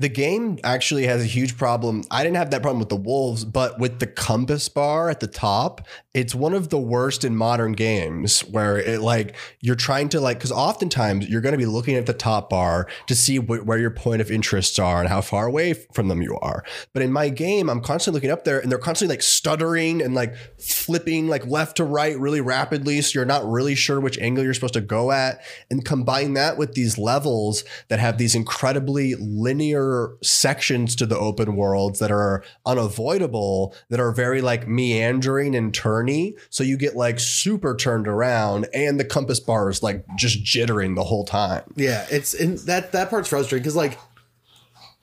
[0.02, 2.04] The game actually has a huge problem.
[2.10, 5.28] I didn't have that problem with the wolves, but with the compass bar at the
[5.28, 10.20] top, it's one of the worst in modern games where it like you're trying to
[10.20, 13.66] like because oftentimes you're going to be looking at the top bar to see wh-
[13.66, 16.66] where your point of interests are and how far away from them you are.
[16.94, 20.16] But in my game, I'm constantly looking up there and they're constantly like stuttering and
[20.16, 24.44] like flipping like left to right really rapidly, so you're not really sure which angle
[24.44, 25.42] you're supposed to go at.
[25.70, 29.91] And combine that with these levels that have these incredibly linear
[30.22, 36.34] sections to the open worlds that are unavoidable, that are very like meandering and turny.
[36.50, 40.96] So you get like super turned around and the compass bar is like just jittering
[40.96, 41.64] the whole time.
[41.76, 43.98] Yeah, it's and that that part's frustrating because like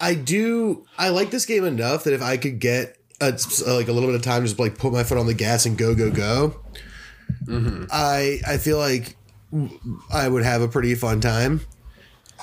[0.01, 3.31] I do I like this game enough that if I could get a,
[3.67, 5.77] like a little bit of time just like put my foot on the gas and
[5.77, 6.61] go go go,
[7.45, 7.85] mm-hmm.
[7.91, 9.17] I I feel like
[10.13, 11.61] I would have a pretty fun time.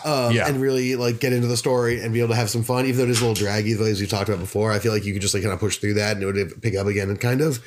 [0.04, 0.48] Um, Yeah.
[0.48, 2.98] and really like get into the story and be able to have some fun, even
[2.98, 4.72] though it is a little draggy, as we talked about before.
[4.72, 6.62] I feel like you could just like kind of push through that and it would
[6.62, 7.60] pick up again and kind of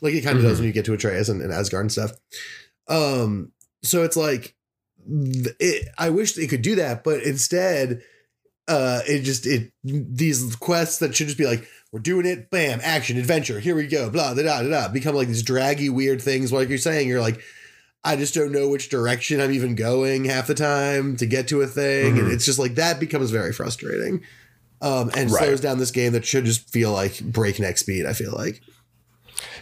[0.00, 2.10] like it kind of does when you get to Atreus and, and Asgard and stuff.
[2.88, 4.54] Um, so it's like
[5.08, 8.02] it, I wish it could do that, but instead,
[8.68, 12.80] uh, it just it these quests that should just be like we're doing it, bam,
[12.82, 16.20] action, adventure, here we go, blah da da da da, become like these draggy weird
[16.20, 16.52] things.
[16.52, 17.40] Like you're saying, you're like,
[18.06, 21.60] I just don't know which direction I'm even going half the time to get to
[21.60, 22.32] a thing, and Mhm.
[22.32, 24.22] it's just like that becomes very frustrating.
[24.80, 25.44] Um, and Right.
[25.44, 28.06] slows down this game that should just feel like breakneck speed.
[28.06, 28.60] I feel like.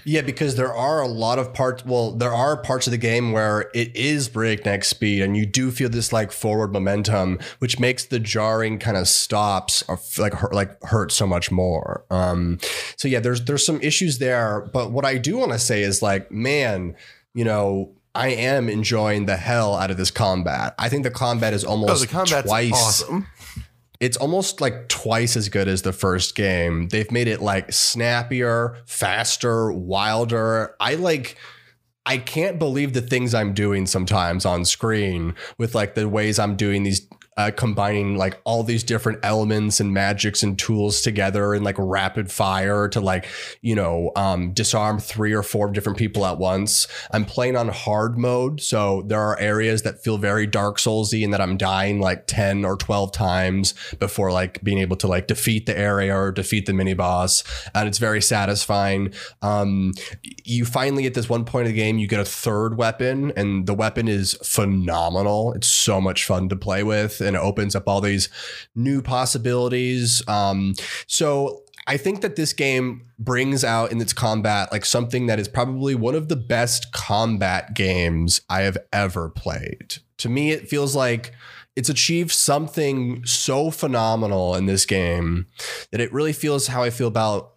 [0.07, 1.85] Yeah, because there are a lot of parts.
[1.87, 5.71] Well, there are parts of the game where it is breakneck speed, and you do
[5.71, 10.53] feel this like forward momentum, which makes the jarring kind of stops of, like hurt,
[10.55, 12.05] like hurt so much more.
[12.11, 12.59] Um,
[12.97, 14.69] so yeah, there's there's some issues there.
[14.73, 16.95] But what I do want to say is like, man,
[17.35, 17.93] you know.
[18.14, 20.74] I am enjoying the hell out of this combat.
[20.79, 23.27] I think the combat is oh, almost Oh, twice awesome.
[24.00, 26.88] it's almost like twice as good as the first game.
[26.88, 30.74] They've made it like snappier, faster, wilder.
[30.79, 31.37] I like
[32.07, 36.55] I can't believe the things I'm doing sometimes on screen with like the ways I'm
[36.55, 41.64] doing these uh, combining like all these different elements and magics and tools together in
[41.64, 43.27] like rapid fire to like
[43.61, 46.87] you know um, disarm three or four different people at once.
[47.11, 51.33] I'm playing on hard mode, so there are areas that feel very Dark Soulsy and
[51.33, 55.66] that I'm dying like ten or twelve times before like being able to like defeat
[55.66, 57.42] the area or defeat the mini boss,
[57.75, 59.12] and it's very satisfying.
[59.42, 59.92] Um,
[60.44, 63.66] you finally at this one point of the game you get a third weapon, and
[63.66, 65.53] the weapon is phenomenal.
[65.55, 68.29] It's so much fun to play with and it opens up all these
[68.75, 70.23] new possibilities.
[70.29, 70.75] Um,
[71.07, 75.49] so I think that this game brings out in its combat like something that is
[75.49, 79.97] probably one of the best combat games I have ever played.
[80.19, 81.33] To me, it feels like
[81.77, 85.47] it's achieved something so phenomenal in this game
[85.91, 87.54] that it really feels how I feel about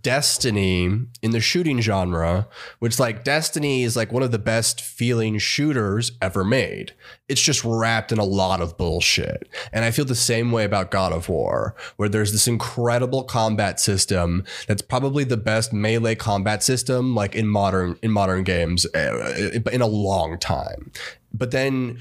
[0.00, 0.84] Destiny
[1.22, 2.46] in the shooting genre,
[2.78, 6.92] which like Destiny is like one of the best feeling shooters ever made.
[7.28, 9.48] It's just wrapped in a lot of bullshit.
[9.72, 13.80] And I feel the same way about God of War, where there's this incredible combat
[13.80, 19.62] system that's probably the best melee combat system like in modern in modern games uh,
[19.72, 20.92] in a long time.
[21.34, 21.98] But then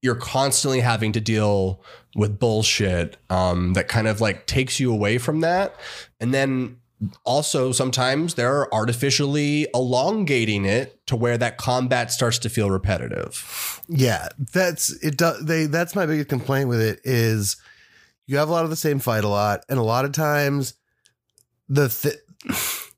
[0.00, 1.80] you're constantly having to deal
[2.16, 5.76] with bullshit um, that kind of like takes you away from that.
[6.20, 6.78] And then
[7.24, 13.80] also sometimes they're artificially elongating it to where that combat starts to feel repetitive.
[13.88, 15.20] Yeah, that's it.
[15.42, 15.66] They?
[15.66, 17.56] That's my biggest complaint with it is
[18.26, 20.74] you have a lot of the same fight a lot, and a lot of times
[21.68, 21.88] the.
[21.88, 22.16] Th-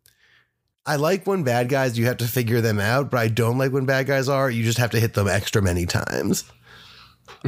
[0.87, 3.73] I like when bad guys you have to figure them out, but I don't like
[3.73, 6.45] when bad guys are you just have to hit them extra many times.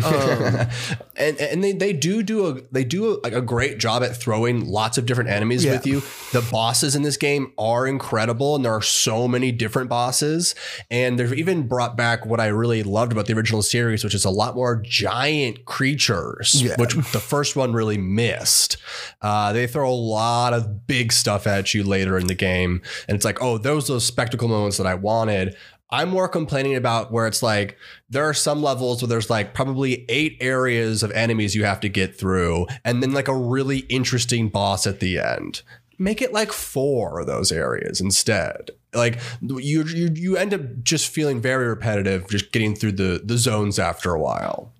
[0.04, 0.68] Um,
[1.16, 4.16] and and they, they do do a they do a, like a great job at
[4.16, 5.72] throwing lots of different enemies Yeah.
[5.72, 6.02] with you.
[6.32, 10.54] The bosses in this game are incredible, and there are so many different bosses.
[10.90, 14.24] And they've even brought back what I really loved about the original series, which is
[14.24, 16.74] a lot more giant creatures, Yeah.
[16.78, 18.76] which the first one really missed.
[19.22, 23.16] Uh, they throw a lot of big stuff at you later in the game, and
[23.16, 25.56] it's like, oh, those are those spectacle moments that I wanted.
[25.90, 27.77] I'm more complaining about where it's like
[28.11, 31.88] there are some levels where there's like probably eight areas of enemies you have to
[31.88, 35.62] get through, and then like a really interesting boss at the end.
[35.99, 38.70] Make it like four of those areas instead.
[38.92, 43.38] Like you, you, you end up just feeling very repetitive, just getting through the the
[43.38, 44.72] zones after a while.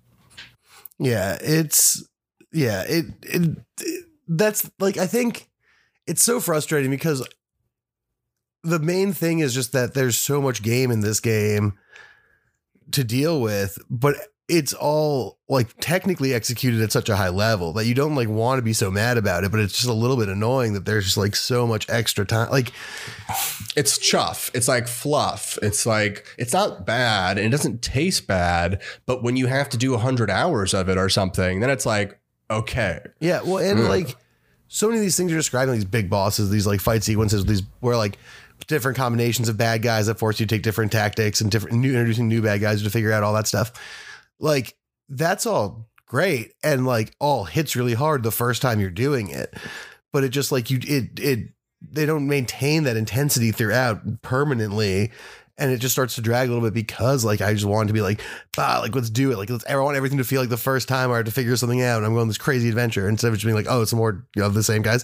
[0.99, 2.05] Yeah, it's
[2.51, 5.49] yeah, it, it it that's like I think
[6.05, 7.27] it's so frustrating because
[8.63, 11.73] the main thing is just that there's so much game in this game
[12.91, 14.15] to deal with, but
[14.49, 18.57] it's all like technically executed at such a high level that you don't like want
[18.57, 21.03] to be so mad about it, but it's just a little bit annoying that there's
[21.03, 22.49] just like so much extra time.
[22.49, 22.71] Like
[23.75, 24.49] It's chuff.
[24.53, 25.59] It's like fluff.
[25.61, 29.77] It's like it's not bad and it doesn't taste bad, but when you have to
[29.77, 32.17] do a 100 hours of it or something, then it's like
[32.49, 33.01] okay.
[33.19, 33.89] Yeah, well, and Yeah.
[33.89, 34.15] like
[34.69, 37.63] so many of these things you're describing, these big bosses, these like fight sequences, these
[37.81, 38.17] where like
[38.65, 41.91] different combinations of bad guys that force you to take different tactics and different new
[41.91, 43.71] introducing new bad guys to figure out all that stuff.
[44.39, 44.75] Like
[45.09, 49.53] that's all great and like all hits really hard the first time you're doing it,
[50.11, 51.49] but it just like you it it
[51.81, 55.11] they don't maintain that intensity throughout permanently.
[55.59, 57.93] And it just starts to drag a little bit because, like, I just wanted to
[57.93, 58.21] be like,
[58.55, 59.37] bah, like, let's do it.
[59.39, 61.55] Like, let's, I want everything to feel like the first time I had to figure
[61.55, 61.97] something out.
[61.97, 64.23] And I'm going on this crazy adventure instead of just being like, oh, it's more
[64.35, 65.03] you know, the same guys.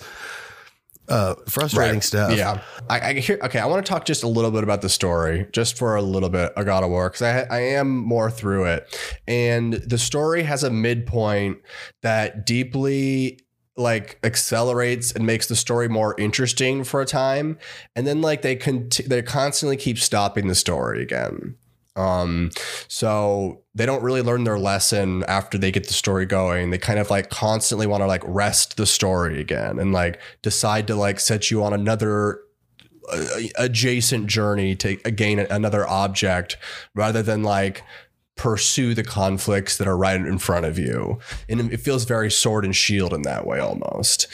[1.09, 2.35] Uh, frustrating stuff.
[2.37, 2.61] Yeah.
[2.89, 3.59] I, I hear, okay.
[3.59, 6.29] I want to talk just a little bit about the story, just for a little
[6.29, 9.19] bit of God of War, because I, I am more through it.
[9.27, 11.57] And the story has a midpoint
[12.03, 13.39] that deeply
[13.75, 17.57] like accelerates and makes the story more interesting for a time
[17.95, 21.55] and then like they cont- they constantly keep stopping the story again
[21.95, 22.49] um
[22.87, 26.69] so they don't really learn their lesson after they get the story going.
[26.69, 30.87] They kind of like constantly want to like rest the story again and like decide
[30.87, 32.41] to like set you on another
[33.11, 33.25] uh,
[33.57, 36.57] adjacent journey to gain another object
[36.95, 37.83] rather than like
[38.35, 41.19] pursue the conflicts that are right in front of you.
[41.47, 44.27] And it feels very sword and shield in that way almost.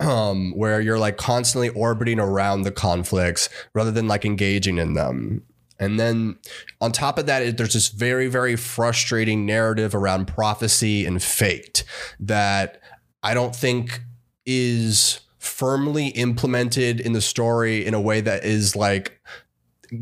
[0.00, 5.42] Um where you're like constantly orbiting around the conflicts rather than like engaging in them
[5.78, 6.38] and then
[6.80, 11.84] on top of that, it- there's this very, very frustrating narrative around prophecy and fate
[12.20, 12.80] that
[13.22, 14.02] I don't think
[14.46, 19.20] is firmly implemented in the story in a way that is like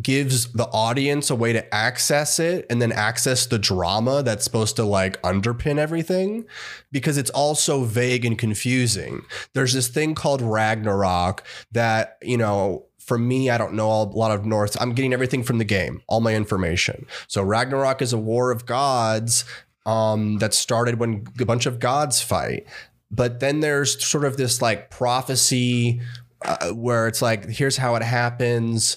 [0.02, 4.74] gives the audience a way to access it and then access the drama that's supposed
[4.74, 6.44] to like underpin everything
[6.90, 9.22] because it's all so vague and confusing.
[9.54, 14.32] There's this thing called Ragnarok that, you know, for me, I don't know a lot
[14.32, 14.76] of Norse.
[14.80, 17.06] I'm getting everything from the game, all my information.
[17.28, 19.44] So Ragnarok is a war of gods
[19.86, 22.66] um, that started when a bunch of gods fight.
[23.10, 26.00] But then there's sort of this like prophecy
[26.44, 28.96] uh, where it's like, here's how it happens.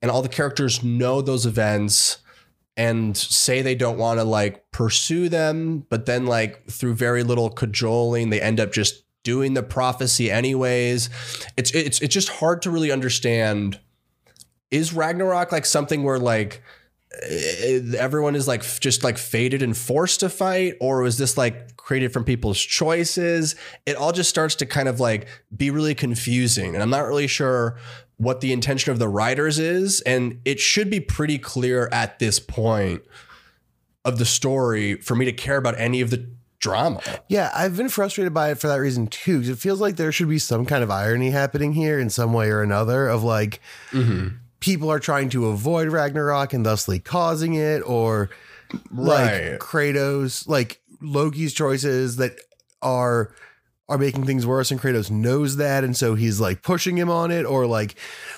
[0.00, 2.18] And all the characters know those events
[2.76, 5.84] and say they don't want to like pursue them.
[5.90, 11.10] But then, like, through very little cajoling, they end up just doing the prophecy anyways.
[11.56, 13.78] It's, it's, it's just hard to really understand.
[14.70, 16.62] Is Ragnarok like something where like,
[17.22, 21.76] eh, everyone is like just like fated and forced to fight or was this like
[21.76, 26.72] created from people's choices it all just starts to kind of like be really confusing
[26.72, 27.76] and i'm not really sure
[28.18, 32.38] what the intention of the writers is and it should be pretty clear at this
[32.38, 33.02] point
[34.04, 36.30] of the story for me to care about any of the
[36.60, 39.40] drama Yeah, I've been frustrated by it for that reason too.
[39.40, 42.32] 'cause it feels like there should be some kind of irony happening here in some
[42.32, 44.36] way or another of like mm-hmm.
[44.60, 48.30] people are trying to avoid Ragnarok and thusly causing it, or
[48.92, 52.38] like Kratos, like Loki's choices that
[52.82, 53.32] are
[53.90, 57.30] are making things worse and Kratos knows that and so he's like pushing him on
[57.30, 57.96] it or like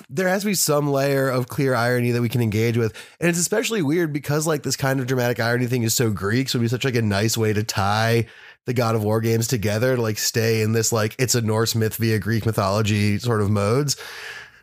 [0.09, 2.93] there has to be some layer of clear irony that we can engage with.
[3.19, 6.49] And it's especially weird because like this kind of dramatic irony thing is so Greek
[6.49, 8.25] so it'd be such like a nice way to tie
[8.65, 11.75] the God of War games together to like stay in this like it's a Norse
[11.75, 13.95] myth via Greek mythology sort of modes.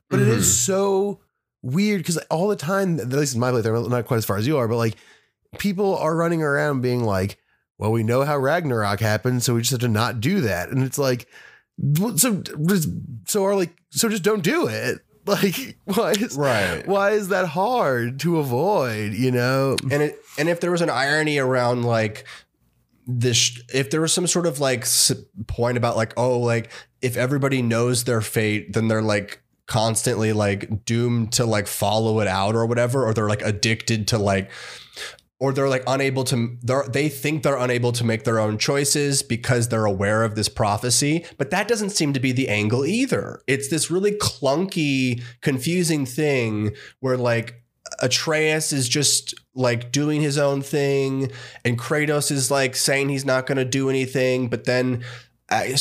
[0.08, 0.72] But it is mm-hmm.
[0.72, 1.20] so
[1.62, 4.46] weird because all the time at least in my playthrough not quite as far as
[4.46, 4.96] you are but like
[5.58, 7.38] people are running around being like
[7.80, 10.68] well, we know how Ragnarok happened, so we just have to not do that.
[10.68, 11.26] And it's like,
[12.16, 12.42] so
[13.26, 15.00] so are like, so just don't do it.
[15.26, 16.86] Like, why is Right.
[16.88, 19.12] why is that hard to avoid?
[19.12, 19.76] You know?
[19.90, 22.24] and it and if there was an irony around like
[23.06, 24.86] this if there was some sort of like
[25.46, 26.70] point about like oh like
[27.02, 32.26] if everybody knows their fate then they're like constantly like doomed to like follow it
[32.26, 34.50] out or whatever or they're like addicted to like
[35.40, 39.22] or they're like unable to they're, they think they're unable to make their own choices
[39.22, 43.42] because they're aware of this prophecy but that doesn't seem to be the angle either.
[43.46, 47.62] It's this really clunky confusing thing where like
[48.00, 51.32] Atreus is just like doing his own thing
[51.64, 55.02] and Kratos is like saying he's not going to do anything but then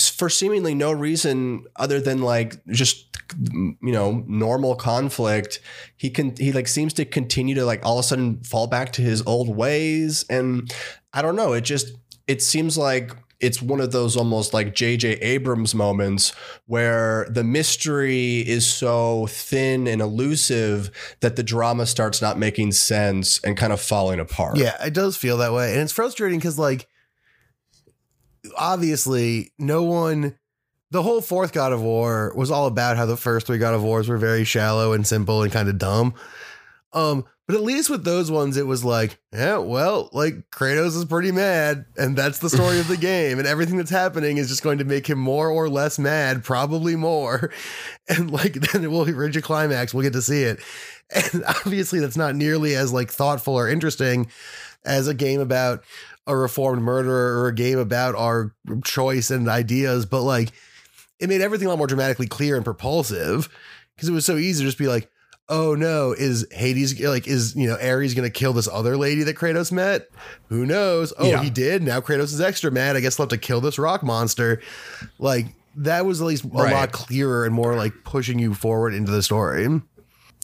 [0.09, 3.05] for seemingly no reason other than like just
[3.39, 5.59] you know normal conflict
[5.95, 8.91] he can he like seems to continue to like all of a sudden fall back
[8.91, 10.73] to his old ways and
[11.13, 11.93] i don't know it just
[12.27, 16.31] it seems like it's one of those almost like JJ Abrams moments
[16.65, 20.91] where the mystery is so thin and elusive
[21.21, 24.57] that the drama starts not making sense and kind of falling apart.
[24.57, 25.71] Yeah, it does feel that way.
[25.71, 26.87] And it's frustrating because, like,
[28.57, 30.37] obviously, no one,
[30.91, 33.83] the whole fourth God of War was all about how the first three God of
[33.83, 36.13] Wars were very shallow and simple and kind of dumb.
[36.93, 41.05] Um, but at least with those ones, it was like, yeah, well, like Kratos is
[41.05, 44.61] pretty mad, and that's the story of the game, and everything that's happening is just
[44.61, 47.51] going to make him more or less mad, probably more.
[48.07, 50.59] And like then it will reach a climax, we'll get to see it.
[51.11, 54.29] And obviously, that's not nearly as like thoughtful or interesting
[54.83, 55.83] as a game about
[56.29, 58.53] a reformed murderer or a game about our
[58.85, 60.51] choice and ideas, but like
[61.19, 63.49] it made everything a lot more dramatically clear and propulsive
[63.95, 65.09] because it was so easy to just be like,
[65.49, 69.35] oh no, is Hades like is you know Ares gonna kill this other lady that
[69.35, 70.07] Kratos met?
[70.49, 71.11] Who knows?
[71.17, 71.41] Oh, Yeah.
[71.43, 71.81] he did.
[71.83, 72.95] Now Kratos is extra mad.
[72.95, 74.61] I guess he'll have to kill this rock monster.
[75.17, 76.73] Like that was at least a Right.
[76.73, 79.67] lot clearer and more like pushing you forward into the story.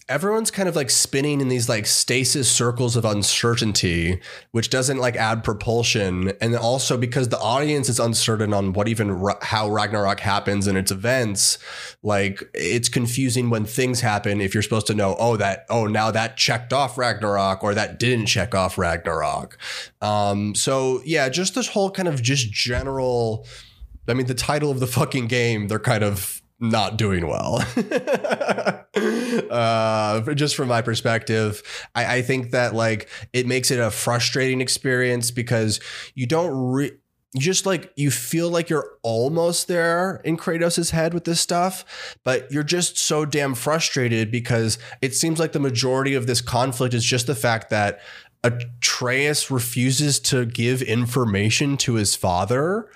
[0.07, 5.15] Everyone's kind of like spinning in these like stasis circles of uncertainty, which doesn't like
[5.15, 6.31] add propulsion.
[6.39, 10.91] And also because the audience is uncertain on what even how Ragnarok happens and its
[10.91, 11.57] events,
[12.03, 14.41] like it's confusing when things happen.
[14.41, 17.97] If you're supposed to know, oh, that, oh, now that checked off Ragnarok or that
[17.97, 19.57] didn't check off Ragnarok.
[20.01, 23.47] Um, so yeah, just this whole kind of just general.
[24.07, 27.65] I mean, the title of the fucking game, they're kind of not doing well.
[29.51, 31.61] uh, just from my perspective,
[31.93, 35.79] I, I think that like it makes it a frustrating experience because
[36.13, 36.97] you don't re-
[37.33, 42.15] you just like you feel like you're almost there in Kratos' head with this stuff,
[42.23, 46.93] but you're just so damn frustrated because it seems like the majority of this conflict
[46.93, 47.99] is just the fact that
[48.45, 52.89] Atreus refuses to give information to his father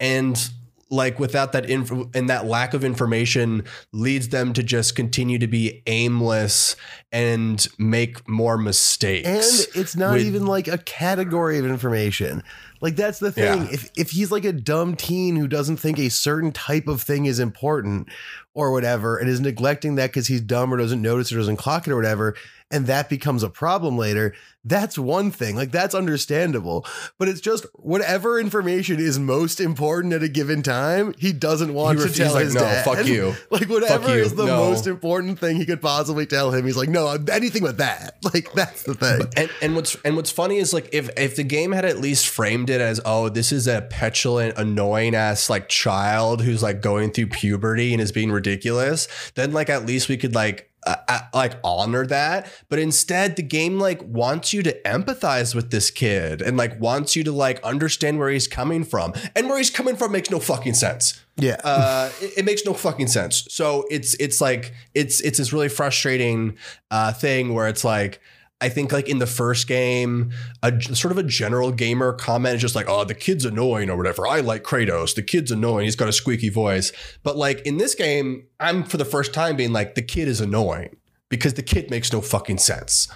[0.00, 0.50] and
[0.94, 5.46] like without that info and that lack of information leads them to just continue to
[5.46, 6.76] be aimless
[7.12, 12.42] and make more mistakes And it's not with- even like a category of information.
[12.80, 13.62] Like that's the thing.
[13.62, 13.68] Yeah.
[13.72, 17.24] If if he's like a dumb teen who doesn't think a certain type of thing
[17.24, 18.08] is important
[18.52, 21.86] or whatever, and is neglecting that because he's dumb or doesn't notice or doesn't clock
[21.86, 22.36] it or whatever,
[22.70, 24.34] and that becomes a problem later,
[24.64, 25.54] that's one thing.
[25.56, 26.86] Like that's understandable.
[27.18, 31.98] But it's just whatever information is most important at a given time, he doesn't want
[32.00, 32.84] He to tell like, his "No, dad.
[32.84, 33.34] fuck you.
[33.50, 34.22] Like whatever you.
[34.24, 37.62] is the No." most important thing he could possibly tell him, he's like, no, anything
[37.62, 38.16] but that.
[38.34, 39.28] Like that's the thing.
[39.36, 42.26] And and what's and what's funny is like if if the game had at least
[42.26, 47.10] framed it as oh this is a petulant annoying ass like child who's like going
[47.12, 51.54] through puberty and is being ridiculous then like at least we could like uh, like
[51.64, 56.56] honor that but instead the game like wants you to empathize with this kid and
[56.56, 60.12] like wants you to like understand where he's coming from and where he's coming from
[60.12, 61.56] makes no fucking sense yeah.
[61.64, 63.46] uh, it, it makes no fucking sense.
[63.50, 66.56] So it's it's like it's it's this really frustrating
[66.90, 68.20] uh, thing where it's like
[68.64, 72.62] I think like in the first game, a sort of a general gamer comment is
[72.62, 74.26] just like, "Oh, the kid's annoying" or whatever.
[74.26, 75.14] I like Kratos.
[75.14, 75.84] The kid's annoying.
[75.84, 76.90] He's got a squeaky voice.
[77.22, 80.40] But like in this game, I'm for the first time being like, the kid is
[80.40, 80.96] annoying
[81.28, 83.06] because the kid makes no fucking sense.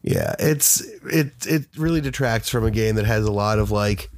[0.00, 4.08] Yeah, it's it it really detracts from a game that has a lot of like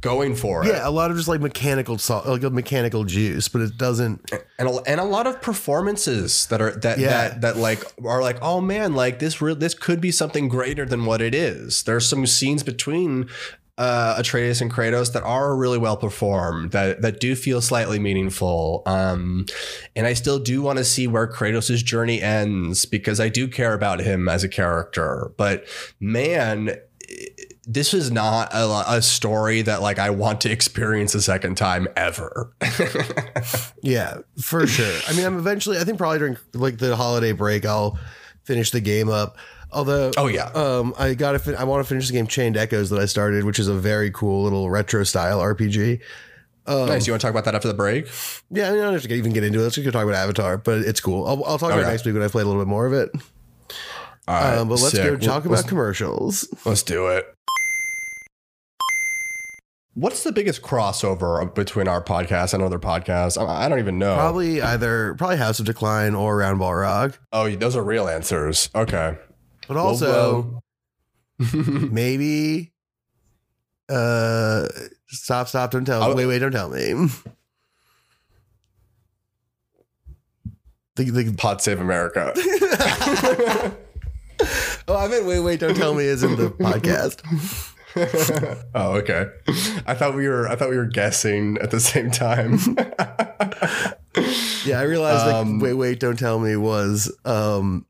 [0.00, 0.68] Going for it.
[0.68, 4.30] yeah, a lot of just like mechanical salt, like a mechanical juice, but it doesn't.
[4.58, 7.08] and a, and a lot of performances that are that Yeah.
[7.08, 10.86] that that like are like oh man like this real this could be something greater
[10.86, 11.82] than what it is.
[11.82, 13.28] There's some scenes between
[13.78, 18.82] uh, Atreus and Kratos that are really well performed that that do feel slightly meaningful.
[18.86, 19.46] Um,
[19.96, 23.72] and I still do want to see where Kratos' journey ends because I do care
[23.74, 25.32] about him as a character.
[25.36, 25.64] But
[25.98, 26.76] man.
[27.72, 31.86] This is not a, a story that like I want to experience a second time
[31.96, 32.52] ever.
[33.82, 35.00] Yeah, for sure.
[35.08, 35.78] I mean, I'm eventually.
[35.78, 37.98] I think probably during like the holiday break, I'll
[38.44, 39.36] finish the game up.
[39.72, 40.46] Although, Oh, yeah.
[40.54, 41.38] um, I got to.
[41.38, 43.74] Fin- I want to finish the game Chained Echoes that I started, which is a
[43.74, 46.00] very cool little retro style RPG.
[46.66, 47.06] nice.
[47.06, 48.06] You want to talk about that after the break?
[48.50, 49.62] Yeah, I, mean, I don't have to even get into it.
[49.62, 51.26] Let's just go talk about Avatar, but it's cool.
[51.26, 52.92] I'll, I'll talk about it next week when I play a little bit more of
[52.92, 53.10] it.
[54.28, 55.04] All right, Um, but let's sick.
[55.04, 56.46] go talk Let's- about commercials.
[56.66, 57.32] Let's do it.
[59.94, 63.36] What's the biggest crossover between our podcast and other podcasts?
[63.44, 64.14] I don't even know.
[64.14, 68.70] Probably either probably House of Decline or Roundball Rock, Oh, those are real answers.
[68.74, 69.18] Okay.
[69.66, 70.62] but also
[71.38, 71.54] Well,
[71.90, 72.72] maybe
[73.88, 74.68] uh
[75.08, 76.14] stop stop don't tell me.
[76.14, 77.08] wait wait don't tell me
[80.94, 82.32] the, the, Pod Save America.
[84.86, 87.20] oh i meant wait wait don't tell me is in the podcast
[88.74, 89.26] oh, okay.
[89.86, 90.48] I thought we were.
[90.48, 92.58] I thought we were guessing at the same time.
[94.64, 97.86] yeah i realized Um, that wait wait don't tell me was um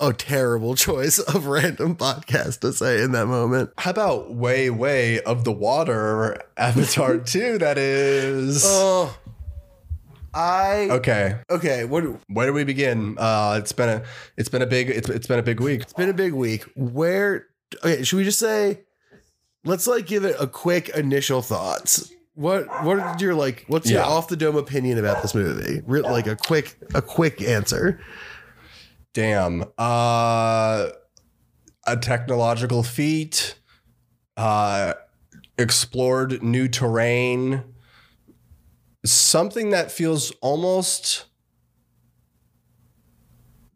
[0.00, 5.20] a terrible choice of random podcast to say in that moment How about way, way
[5.20, 7.58] of the water Avatar two?
[7.58, 8.64] That is.
[8.66, 9.16] oh
[10.34, 11.36] i okay.
[11.50, 13.16] okay what Where do we begin?
[13.18, 14.02] Uh, it's been a.
[14.38, 14.88] It's been a big.
[14.88, 15.82] It's, it's been a big week.
[15.82, 16.64] It's been a big week.
[16.74, 18.80] Where okay, should we just say
[19.64, 22.12] let's like give it a quick initial thoughts.
[22.34, 25.82] What what are your like what's your off the dome opinion about this movie?
[25.86, 28.00] Re- like a quick a quick answer.
[29.12, 29.64] Damn.
[29.76, 30.88] Uh
[31.86, 33.56] a technological feat.
[34.36, 34.94] Uh
[35.58, 37.64] explored new terrain.
[39.04, 41.26] Something that feels almost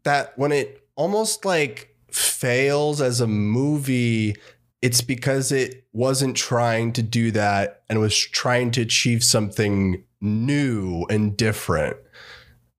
[0.03, 4.35] that when it almost like fails as a movie,
[4.81, 11.05] it's because it wasn't trying to do that and was trying to achieve something new
[11.09, 11.97] and different.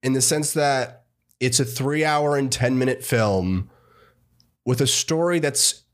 [0.03, 1.05] In the sense that
[1.41, 3.71] it's a three hour and 10 minute film
[4.65, 5.85] with a story that's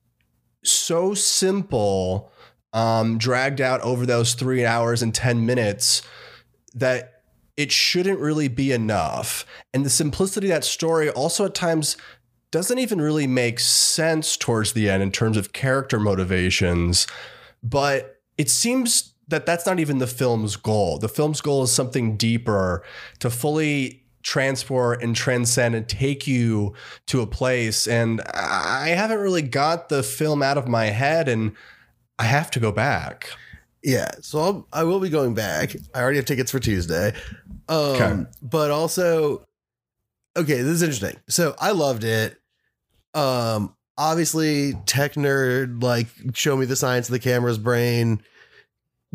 [0.63, 2.31] so simple,
[2.73, 6.03] um, dragged out over those three hours and 10 minutes
[6.75, 7.23] that
[7.57, 9.47] it shouldn't really be enough.
[9.73, 11.97] And the simplicity of that story also at times
[12.55, 17.09] doesn't even really make sense towards the end in terms of character motivations.
[17.65, 20.99] But it seems that that's not even the film's goal.
[20.99, 22.85] The film's goal is something deeper
[23.19, 26.75] to fully transport and transcend and take you
[27.07, 27.89] to a place.
[27.89, 31.57] And I haven't really got the film out of my head and
[32.21, 33.31] I have to go back.
[33.83, 35.75] Yeah, so I'll, I will be going back.
[35.93, 37.15] I already have tickets for Tuesday.
[37.69, 38.25] Um, Okay.
[38.43, 39.45] but also,
[40.37, 41.17] okay, this is interesting.
[41.29, 42.39] So I loved it.
[43.15, 48.23] Um, obviously, tech nerd, like, show me the science of the camera's brain,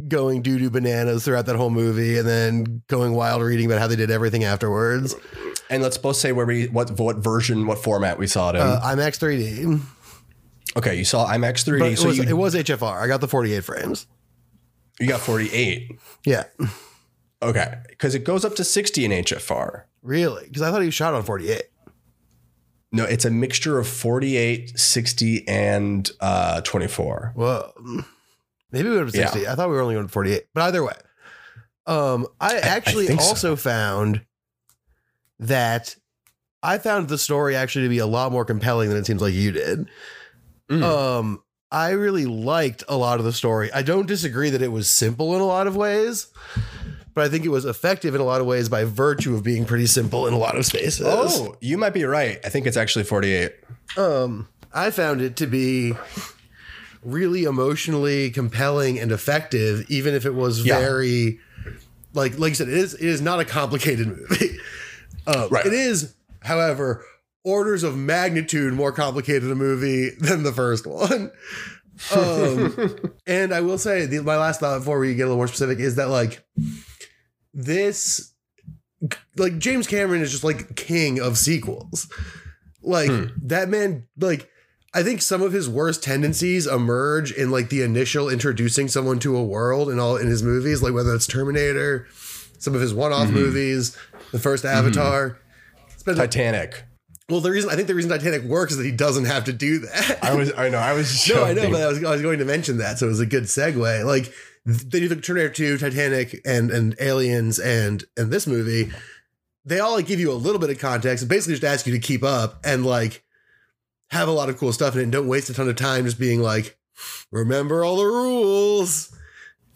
[0.08, 3.88] going doo doo bananas throughout that whole movie, and then going wild reading about how
[3.88, 5.16] they did everything afterwards.
[5.70, 8.62] And let's both say where we what what version, what format we saw it in.
[8.62, 9.82] Uh, IMAX 3D.
[10.78, 13.02] Okay, you saw IMAX 3D, But it, so was, you, it was HFR.
[13.02, 14.08] I got the 48 frames.
[15.00, 15.91] you got 48.
[16.26, 16.43] Yeah.
[17.41, 19.84] Okay, because it goes up to 60 in HFR.
[20.02, 20.45] Really?
[20.45, 21.64] Because I thought he shot on 48.
[22.92, 27.34] No, it's a mixture of 48, 60, and uh, 24.
[27.36, 27.74] Well,
[28.72, 29.48] Maybe we went to 60.
[29.48, 30.44] I thought we were only going to 48.
[30.54, 30.94] But either way,
[31.86, 33.30] um, I actually think so.
[33.30, 34.22] also found
[35.40, 35.96] that
[36.62, 39.34] I found the story actually to be a lot more compelling than it seems like
[39.34, 39.88] you did.
[40.70, 40.84] Mm.
[40.84, 43.72] Um, I really liked a lot of the story.
[43.72, 46.28] I don't disagree that it was simple in a lot of ways,
[47.14, 49.66] but I think it was effective in a lot of ways by virtue of being
[49.66, 51.05] pretty simple in a lot of spaces.
[51.07, 52.39] Oh, you might be right.
[52.45, 53.53] I think it's actually 48.
[53.97, 55.93] Um, I found it to be
[57.03, 60.80] really emotionally compelling and effective, even if it was Yeah.
[60.80, 61.39] very
[62.14, 64.57] like like I said, it is it is not a complicated movie.
[65.28, 65.66] Um, Right.
[65.66, 67.05] It is, however,
[67.43, 71.32] orders of magnitude more complicated a movie than the first one.
[72.16, 72.95] Um,
[73.28, 75.80] and I will say, the, my last thought before we get a little more specific
[75.80, 76.43] is that like
[77.54, 78.34] this,
[79.38, 82.08] like James Cameron is just like king of sequels.
[82.82, 83.26] Like Hmm.
[83.43, 84.50] that man, like
[84.93, 89.36] I think some of his worst tendencies emerge in like the initial introducing someone to
[89.38, 92.08] a world and all in his movies, like whether it's Terminator,
[92.58, 93.34] some of his one-off Mhm.
[93.34, 93.95] movies,
[94.32, 95.38] the first Avatar.
[95.97, 96.84] Spend- Titanic.
[97.30, 99.54] well, the reason I think the reason Titanic works is that he doesn't have to
[99.54, 100.18] do that.
[100.24, 101.30] I was, I know, I was.
[101.34, 103.20] no, I know, but I was, I was going to mention that, so it was
[103.20, 104.04] a good segue.
[104.06, 104.34] Like
[104.66, 108.91] they do the Terminator 2, Titanic, and and Aliens, and and this movie,
[109.66, 111.93] they all like give you a little bit of context and basically just ask you
[111.93, 113.24] to keep up and like
[114.12, 116.05] have a lot of cool stuff in it and don't waste a ton of time
[116.05, 116.78] just being like,
[117.32, 119.16] remember all the rules.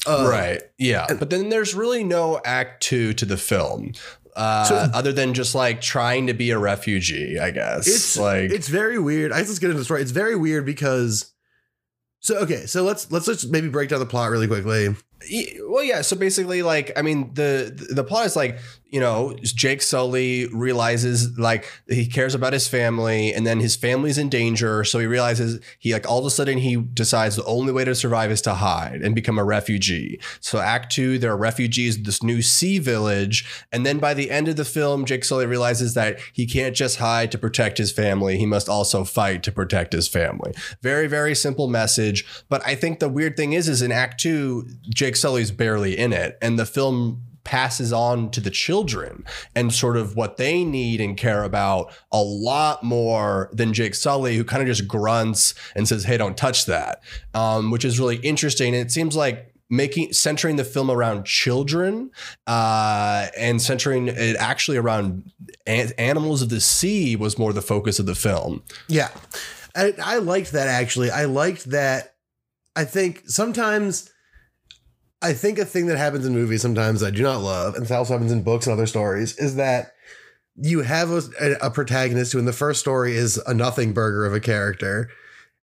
[0.07, 0.61] Uh, right.
[0.77, 1.05] Yeah.
[1.17, 3.93] But then there's really no act two to the film.
[4.35, 7.87] Uh, So- other than just like trying to be a refugee, I guess.
[7.87, 9.31] It's like it's very weird.
[9.31, 10.01] I let's get into the story.
[10.01, 11.31] It's very weird because
[12.23, 14.95] so okay, so let's let's just maybe break down the plot really quickly.
[15.67, 16.01] Well, yeah.
[16.01, 18.59] So basically, like, I mean, the the plot is like,
[18.89, 24.17] you know, Jake Sully realizes like he cares about his family, and then his family's
[24.17, 24.83] in danger.
[24.83, 27.95] So he realizes he like all of a sudden he decides the only way to
[27.95, 30.19] survive is to hide and become a refugee.
[30.41, 34.47] So Act Two, there are refugees this new sea village, and then by the end
[34.47, 38.37] of the film, Jake Sully realizes that he can't just hide to protect his family;
[38.37, 40.53] he must also fight to protect his family.
[40.81, 42.25] Very, very simple message.
[42.47, 46.13] But I think the weird thing is, is in Act Two, Jake Sully's barely in
[46.13, 51.01] it, and the film passes on to the children and sort of what they need
[51.01, 55.87] and care about a lot more than Jake Sully, who kind of just grunts and
[55.87, 57.01] says, "Hey, don't touch that,"
[57.33, 58.73] um, which is really interesting.
[58.73, 62.11] And it seems like making centering the film around children
[62.45, 65.31] uh, and centering it actually around
[65.65, 68.61] an- animals of the sea was more the focus of the film.
[68.87, 69.09] Yeah.
[69.75, 71.09] I, I liked that actually.
[71.09, 72.15] I liked that.
[72.75, 74.11] I think sometimes,
[75.23, 77.91] I think a thing that happens in movies sometimes I do not love, and it
[77.91, 79.93] also happens in books and other stories, is that
[80.55, 84.33] you have a, a protagonist who in the first story is a nothing burger of
[84.33, 85.09] a character.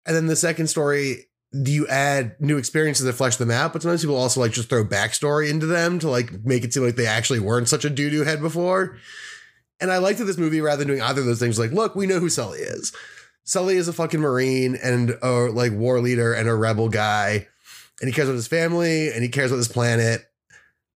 [0.07, 4.01] And then the second story, you add new experiences that flesh them out, but sometimes
[4.01, 7.07] people also like just throw backstory into them to like make it seem like they
[7.07, 8.97] actually weren't such a doo doo head before.
[9.79, 11.95] And I liked that this movie, rather than doing either of those things, like, look,
[11.95, 12.93] we know who Sully is.
[13.45, 17.49] Sully is a fucking Marine and a like war leader and a rebel guy.
[18.01, 20.23] And he cares about his family and he cares about this planet.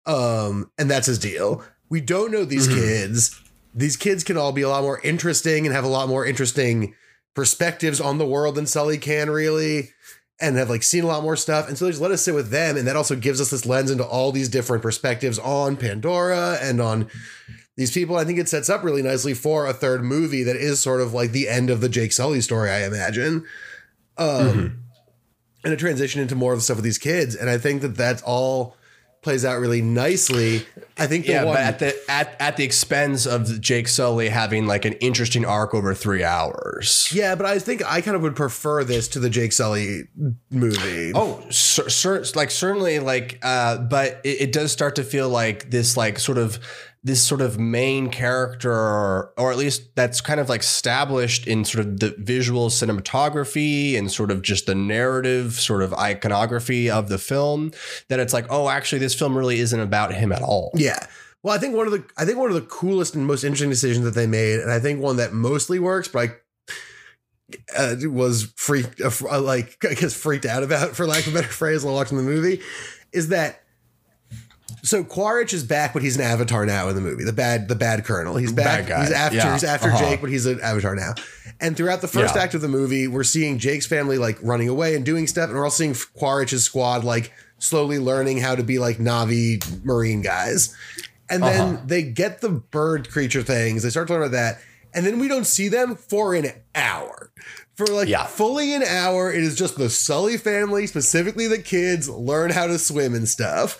[0.07, 1.63] Um, and that's his deal.
[1.89, 2.75] We don't know these Mhm.
[2.75, 3.41] kids.
[3.75, 6.95] These kids can all be a lot more interesting and have a lot more interesting
[7.35, 9.91] perspectives on the world than Sully can really,
[10.41, 11.69] and have like seen a lot more stuff.
[11.69, 12.77] And so they just let us sit with them.
[12.77, 16.81] And that also gives us this lens into all these different perspectives on Pandora and
[16.81, 17.09] on
[17.77, 18.17] these people.
[18.17, 21.15] I think it sets up really nicely for a third movie that is sort of
[21.15, 23.45] like the end of the Jake Sully story, I imagine.
[24.19, 24.73] Um, Mhm.
[25.65, 27.35] And a transition into more of the stuff with these kids.
[27.37, 28.77] And I think that that's all
[29.23, 30.67] plays out really nicely.
[30.99, 34.67] I think yeah, one, but at the at at the expense of Jake Sully having
[34.67, 37.09] like an interesting arc over three hours.
[37.15, 40.09] yeah, but I think I kind of would prefer this to the Jake Sully
[40.51, 41.13] movie.
[41.15, 45.71] Oh, cer- cer- like certainly, like, uh, but it, it does start to feel like
[45.71, 46.59] this, like, sort of
[47.05, 48.73] this sort of main character,
[49.37, 54.11] or at least that's kind of like established in sort of the visual cinematography and
[54.11, 57.73] sort of just the narrative sort of iconography of the film.
[58.09, 60.71] That it's like, oh, actually, this film really isn't about him at all.
[60.75, 61.07] Yeah.
[61.43, 63.71] Well, I think one of the I think one of the coolest and most interesting
[63.71, 66.35] decisions that they made, and I think one that mostly works, but I
[67.77, 71.53] uh, was freaked, uh, like I guess freaked out about, for lack of a better
[71.53, 72.61] phrase, while watching the movie,
[73.13, 73.62] is that
[74.83, 77.25] so Quaritch is back, but he's an avatar now in the movie.
[77.25, 78.37] The bad, the bad colonel.
[78.37, 78.87] He's back.
[78.87, 79.01] Bad guy.
[79.03, 79.37] He's after.
[79.37, 79.53] Yeah.
[79.53, 79.99] He's after Uh-huh.
[79.99, 81.15] Jake, but he's an avatar now.
[81.61, 82.43] And throughout the first Yeah.
[82.43, 85.57] act of the movie, we're seeing Jake's family like running away and doing stuff, and
[85.59, 90.75] we're all seeing Quaritch's squad like slowly learning how to be like Navi Marine guys.
[91.31, 91.83] And then Uh-huh.
[91.87, 93.85] they get the bird creature things.
[93.85, 94.61] They start to learn about that,
[94.93, 97.31] and then we don't see them for an hour.
[97.77, 98.27] For like Yeah.
[98.27, 102.79] fully an hour, it is just the Sully family, specifically the kids, learn how to
[102.79, 103.79] swim and stuff.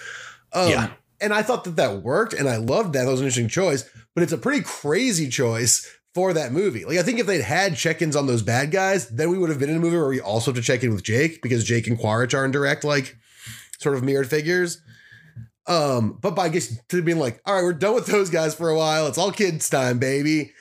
[0.53, 0.91] Um, Yeah.
[1.21, 3.05] And I thought that that worked, and I loved that.
[3.05, 6.85] That was an interesting choice, but it's a pretty crazy choice for that movie.
[6.85, 9.49] Like, I think if they'd had check ins on those bad guys, then we would
[9.49, 11.65] have been in a movie where we also have to check in with Jake because
[11.65, 13.17] Jake and Quaritch are in direct, like,
[13.79, 14.83] sort of mirrored figures.
[15.69, 18.69] Um, but by just to being like, all right, we're done with those guys for
[18.69, 19.07] a while.
[19.07, 20.53] It's all kids' time, baby.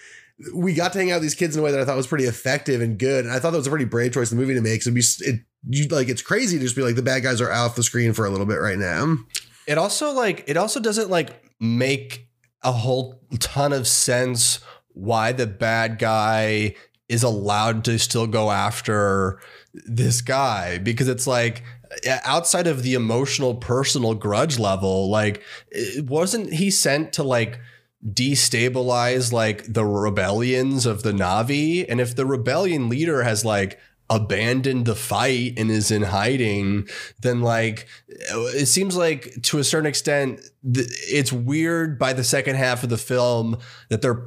[0.54, 2.08] We got to hang out with these kids in a way that I thought was
[2.08, 3.26] pretty effective and good.
[3.26, 4.84] And I thought that was a pretty brave choice in the movie to make.
[4.84, 7.42] So it'd be it you like it's crazy to just be like the bad guys
[7.42, 9.18] are off the screen for a little bit right now.
[9.72, 12.28] It also like it also doesn't like make
[12.62, 14.60] a whole ton of sense
[14.90, 16.76] why the bad guy
[17.08, 19.40] is allowed to still go after
[19.74, 21.64] this guy because it's like
[22.26, 25.42] outside of the emotional personal grudge level like
[26.04, 27.60] wasn't he sent to like
[28.06, 31.86] destabilize like the rebellions of the Navi?
[31.88, 33.80] And if the rebellion leader has like
[34.12, 36.86] abandoned the fight and is in hiding
[37.22, 42.84] then like it seems like to a certain extent it's weird by the second half
[42.84, 43.58] of the film
[43.88, 44.22] that they're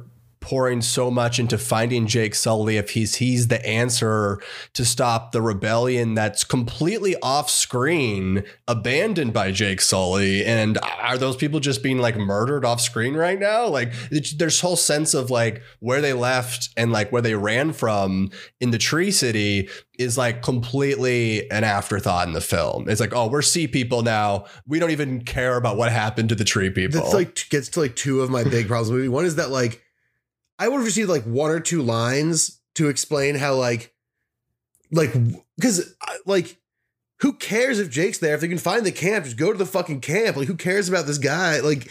[0.45, 4.39] pouring so much into finding Jake Sully if he's he's the answer
[4.73, 10.45] to stop the rebellion that's completely off screen abandoned by Jake Sully.
[10.45, 13.65] And are those people just being like murdered off screen right now?
[13.65, 18.29] Like there's whole sense of like where they left and like where they ran from
[18.61, 19.67] in the tree city
[19.97, 22.87] is like completely an afterthought in the film.
[22.87, 24.45] It's like oh we're sea people now.
[24.67, 27.01] We don't even care about what happened to the tree people.
[27.01, 29.09] That's like gets to like two of my big problems.
[29.09, 29.81] One is that like
[30.59, 33.93] I would have received like one or two lines to explain how like
[34.91, 35.13] like
[35.57, 35.95] because
[36.25, 36.57] like
[37.21, 39.65] who cares if Jake's there if they can find the camp just go to the
[39.65, 41.89] fucking camp like who cares about this guy like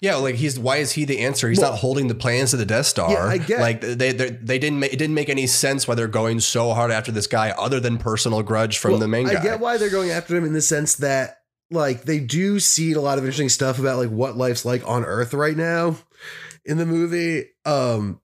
[0.00, 1.48] Yeah, like he's why is he the answer?
[1.48, 3.10] He's Well- not holding the plans to the Death Star.
[3.10, 5.94] Yeah, I get- like they they they didn't make, it didn't make any sense why
[5.94, 9.26] they're going so hard after this guy other than personal grudge from Well, the main
[9.26, 9.38] guy.
[9.40, 11.38] I get why they're going after him in the sense that
[11.70, 15.04] like they do seed a lot of interesting stuff about like what life's like on
[15.04, 15.96] Earth right now
[16.64, 17.46] in the movie.
[17.64, 18.20] Um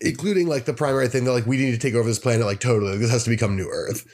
[0.00, 2.60] including like the primary thing that like we need to take over this planet like
[2.60, 2.96] totally.
[2.98, 4.06] This has to become new Earth.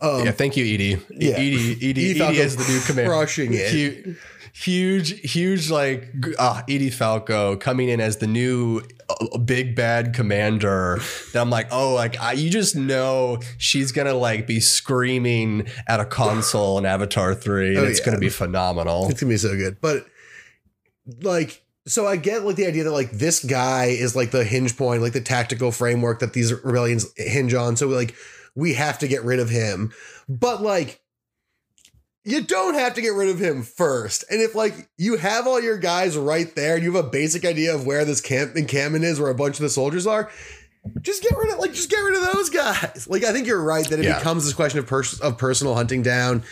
[0.00, 0.98] Um yeah, thank you, Edie.
[1.10, 1.32] yeah.
[1.34, 3.10] Edie, Edie, Edie Edie, is the new commander.
[3.10, 3.70] crushing it.
[4.04, 4.14] Hu-
[4.52, 10.98] Huge, huge, like uh, Edie Falco coming in as the new uh, big bad commander.
[11.32, 16.00] That I'm like, oh, like I, you just know she's gonna like be screaming at
[16.00, 18.06] a console in Avatar three, and Oh, it's yeah.
[18.06, 19.08] gonna be phenomenal.
[19.08, 19.80] It's gonna be so good.
[19.80, 20.04] But
[21.22, 24.76] like, so I get like the idea that like this guy is like the hinge
[24.76, 27.76] point, like the tactical framework that these rebellions hinge on.
[27.76, 28.14] So like
[28.54, 29.92] we have to get rid of him.
[30.28, 31.00] But like
[32.24, 34.24] you don't have to get rid of him first.
[34.30, 37.44] And if like you have all your guys right there and you have a basic
[37.44, 40.30] idea of where this camp encampment is, where a bunch of the soldiers are,
[41.00, 43.06] just get rid of like just get rid of those guys.
[43.10, 44.18] Like I think you're right that it Yeah.
[44.18, 46.42] becomes this question of pers- of personal hunting down.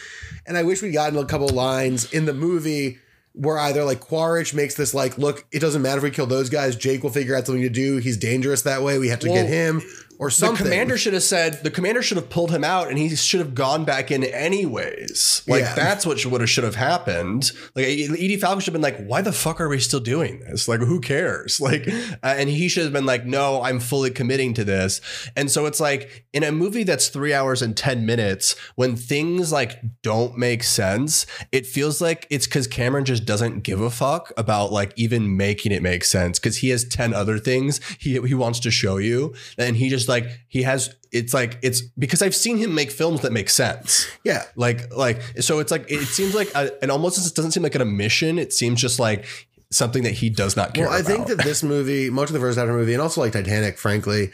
[0.46, 2.98] And I wish we'd gotten a couple lines in the movie
[3.38, 6.50] where either like Quaritch makes this like, look, it doesn't matter if we kill those
[6.50, 6.74] guys.
[6.76, 7.98] Jake will figure out something to do.
[7.98, 8.98] He's dangerous that way.
[8.98, 9.80] We have to Well, get him
[10.18, 10.64] or something.
[10.64, 13.40] The commander should have said the commander should have pulled him out, and he should
[13.40, 15.42] have gone back in anyways.
[15.46, 15.74] Like Yeah.
[15.74, 17.52] that's what would have should have happened.
[17.74, 20.68] Like Edie Falco should have been like, "Why the fuck are we still doing this?
[20.68, 21.92] Like, who cares?" Like, uh,
[22.22, 25.00] and he should have been like, "No, I'm fully committing to this."
[25.36, 29.52] And so it's like in a movie that's three hours and ten minutes, when things
[29.52, 34.32] like don't make sense, it feels like it's because Cameron just doesn't give a fuck
[34.38, 38.34] about like even making it make sense because he has ten other things he he
[38.34, 40.94] wants to show you, and he just like he has.
[41.10, 44.06] It's like it's because I've seen him make films that make sense.
[44.24, 44.44] yeah.
[44.56, 47.74] Like like so it's like it seems like a, and almost it doesn't seem like
[47.74, 48.38] an omission.
[48.38, 49.24] It seems just like
[49.70, 52.40] something that he does not care Well, I think that this movie, much of the
[52.40, 54.30] first half of the movie, and also like Titanic, frankly,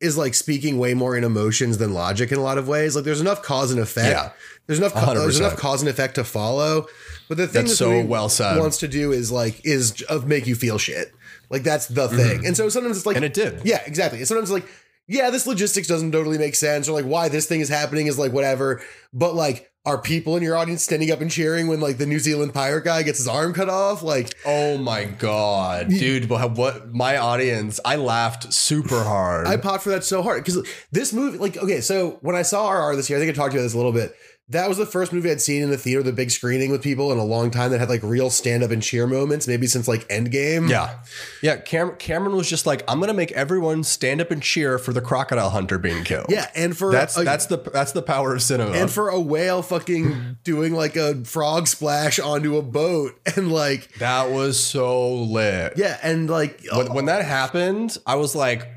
[0.00, 2.94] is like speaking way more in emotions than logic in a lot of ways.
[2.96, 4.08] Like there's enough cause and effect.
[4.10, 4.30] Yeah.
[4.66, 5.40] There's enough there's 100%.
[5.40, 6.86] enough cause and effect to follow.
[7.28, 8.58] But the thing That's so well said.
[8.58, 11.12] wants to do is like is of make you feel shit.
[11.50, 12.44] Like that's the thing.
[12.46, 13.24] And so sometimes it's like Mm-hmm.
[13.24, 13.60] and it did.
[13.64, 14.18] Yeah, exactly.
[14.18, 14.66] And sometimes like,
[15.08, 18.18] yeah, this logistics doesn't totally make sense, or like why this thing is happening is
[18.18, 18.82] like whatever.
[19.12, 22.18] But like, are people in your audience standing up and cheering when like the New
[22.18, 24.02] Zealand pirate guy gets his arm cut off?
[24.02, 26.28] Like, Oh my god, dude!
[26.28, 27.78] What, what my audience?
[27.84, 29.46] I laughed super hard.
[29.46, 32.68] I popped for that so hard because this movie, like, okay, so when I saw
[32.68, 34.14] RRR this year, I think I talked about this a little bit.
[34.50, 37.10] That was the first movie I'd seen in the theater, the big screening with people
[37.10, 39.88] in a long time that had like real stand up and cheer moments, maybe since
[39.88, 40.68] like Endgame.
[40.70, 41.00] Yeah.
[41.42, 41.56] Yeah.
[41.56, 44.92] Cam- Cameron was just like, I'm going to make everyone stand up and cheer for
[44.92, 46.26] the crocodile hunter being killed.
[46.28, 46.48] Yeah.
[46.54, 48.70] And for That's a- that's the that's the power of cinema.
[48.70, 53.92] and for a whale fucking doing like a frog splash onto a boat and like
[53.98, 55.72] that was so lit.
[55.76, 58.68] yeah and like When, when that happened, I was like,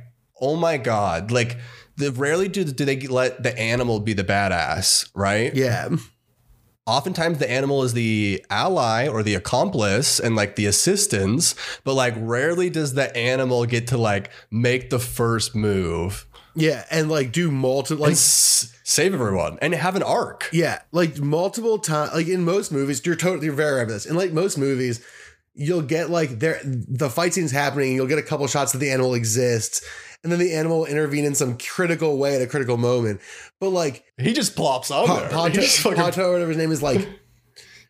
[0.42, 1.58] "Oh my god!" Like,
[2.00, 5.54] the, rarely do do they let the animal be the badass, right?
[5.56, 5.90] yeah
[6.88, 12.16] Oftentimes, the animal is the ally or the accomplice and like the assistance, but like
[12.18, 16.26] rarely does the animal get to like make the first move
[16.56, 20.50] yeah and like do multiple like s- save everyone and have an arc.
[20.52, 24.08] yeah like multiple times like in most movies you're totally you're very right about this
[24.08, 25.00] in like most movies
[25.54, 28.90] you'll get like there the fight scene's happening you'll get a couple shots that the
[28.90, 29.86] animal exists
[30.24, 33.20] and then the animal will intervene in some critical way at a critical moment
[33.60, 35.30] but like He just plops on Pa- there.
[35.30, 37.08] Ponto, fucking, Ponto, whatever his name is, like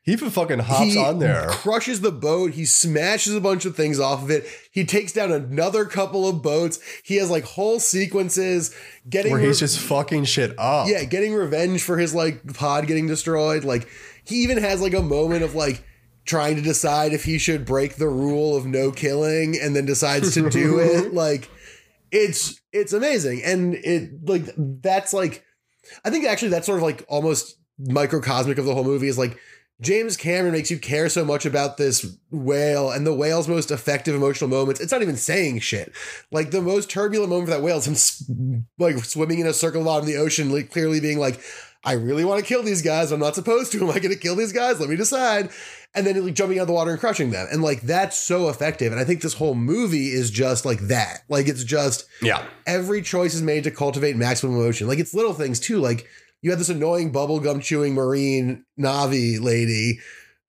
[0.02, 1.48] he fucking hops he on there.
[1.50, 2.52] crushes the boat.
[2.52, 4.48] He smashes a bunch of things off of it.
[4.72, 6.80] He takes down another couple of boats.
[7.04, 8.74] He has like whole sequences
[9.08, 10.88] getting Where re- he's just fucking shit up.
[10.88, 13.64] yeah, getting revenge for his like pod getting destroyed.
[13.64, 13.88] Like
[14.24, 15.84] he even has like a moment of like
[16.26, 20.34] trying to decide if he should break the rule of no killing and then decides
[20.34, 21.14] to do it.
[21.14, 21.50] Like
[22.12, 23.42] it's it's amazing.
[23.44, 25.44] And it like that's like
[26.04, 29.38] I think actually that's sort of like almost microcosmic of the whole movie is like
[29.82, 34.14] James Cameron makes you care so much about this whale and the whale's most effective
[34.14, 34.82] emotional moments.
[34.82, 35.94] It's not even saying shit.
[36.32, 39.90] Like the most turbulent moment for that whale is him like swimming in a circle
[39.90, 41.40] out in the ocean, like clearly being like,
[41.84, 43.12] I really want to kill these guys.
[43.12, 43.84] I'm not supposed to.
[43.84, 44.80] Am I going to kill these guys?
[44.80, 45.50] Let me decide.
[45.96, 47.48] And then like jumping out of the water and crushing them.
[47.52, 48.92] And like that's so effective.
[48.92, 51.22] And I think this whole movie is just like that.
[51.30, 52.46] Like it's just Yeah.
[52.68, 54.88] every choice is made to cultivate maximum emotion.
[54.88, 55.80] Like it's little things too.
[55.80, 56.06] Like
[56.42, 60.00] you had this annoying bubblegum chewing marine Navi lady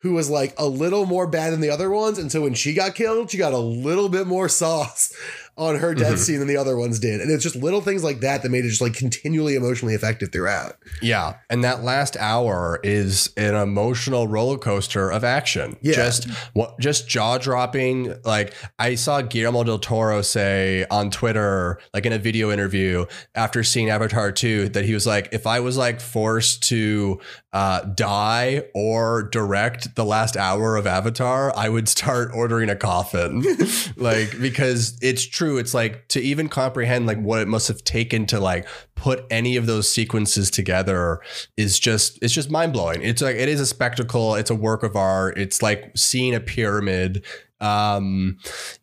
[0.02, 2.18] who was like a little more bad than the other ones.
[2.18, 5.14] And so when she got killed, she got a little bit more sauce
[5.60, 6.18] on her death Mhm.
[6.18, 7.20] scene than the other ones did.
[7.20, 10.32] And it's just little things like that that made it just like continually emotionally effective
[10.32, 10.76] throughout.
[11.02, 15.76] Yeah, and that last hour is an emotional roller coaster of action.
[15.82, 15.94] Yeah.
[15.96, 18.14] Just what just jaw dropping.
[18.24, 23.04] Like I saw Guillermo del Toro say on Twitter, like in a video interview
[23.34, 27.20] after seeing Avatar 2, that he was like, if I was like forced to
[27.52, 33.44] uh, die or direct the last hour of Avatar, I would start ordering a coffin.
[33.96, 35.49] like because it's true.
[35.58, 39.56] It's like to even comprehend like what it must have taken to like put any
[39.56, 41.20] of those sequences together
[41.56, 43.02] is just it's just mind blowing.
[43.02, 44.34] It's like it is a spectacle.
[44.34, 45.38] It's a work of art.
[45.38, 47.24] It's like seeing a pyramid.
[47.60, 48.38] Um,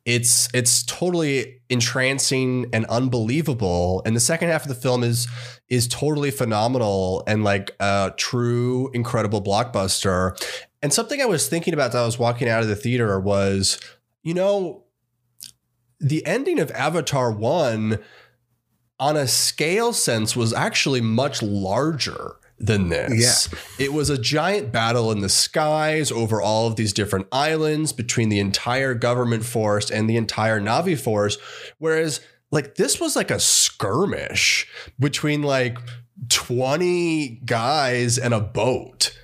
[0.06, 4.02] it's it's totally entrancing and unbelievable.
[4.06, 5.28] And the second half of the film is
[5.70, 10.40] is totally phenomenal and like a true incredible blockbuster.
[10.82, 13.80] And something I was thinking about as I was walking out of the theater was,
[14.24, 14.84] you know,
[16.00, 18.00] the ending of Avatar 1
[19.00, 23.50] on a scale sense was actually much larger than this.
[23.52, 23.86] Yeah.
[23.86, 28.30] It was a giant battle in the skies over all of these different islands between
[28.30, 31.38] the entire government force and the entire Navi force
[31.78, 32.20] whereas
[32.52, 34.68] like this was like a skirmish
[35.00, 35.78] between like
[36.30, 39.16] 20 guys and a boat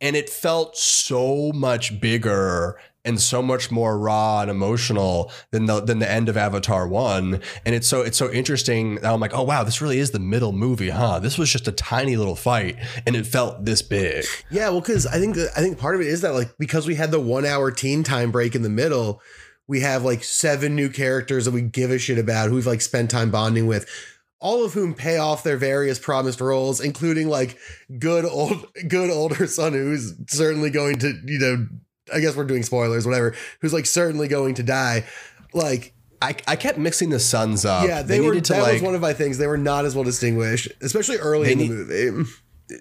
[0.00, 5.80] and it felt so much bigger and so much more raw and emotional than the
[5.80, 7.40] than the end of Avatar one.
[7.64, 9.04] And it's so it's so interesting.
[9.04, 11.18] I'm like, oh wow, this really is the middle movie, huh?
[11.18, 12.76] This was just a tiny little fight,
[13.06, 14.24] and it felt this big.
[14.50, 16.94] Yeah, well, because I think I think part of it is that like because we
[16.94, 19.20] had the one hour teen time break in the middle,
[19.66, 22.80] we have like seven new characters that we give a shit about who we've like
[22.80, 23.88] spent time bonding with.
[24.42, 27.58] All of whom pay off their various promised roles, including like
[27.98, 31.66] good old good older son who's certainly going to, you know,
[32.12, 35.04] I guess we're doing spoilers, whatever, who's like certainly going to die.
[35.52, 37.86] Like, I, I kept mixing the sons up.
[37.88, 39.38] yeah, they, were that was one of my things.
[39.38, 42.30] They were not as well distinguished, especially early They in the movie.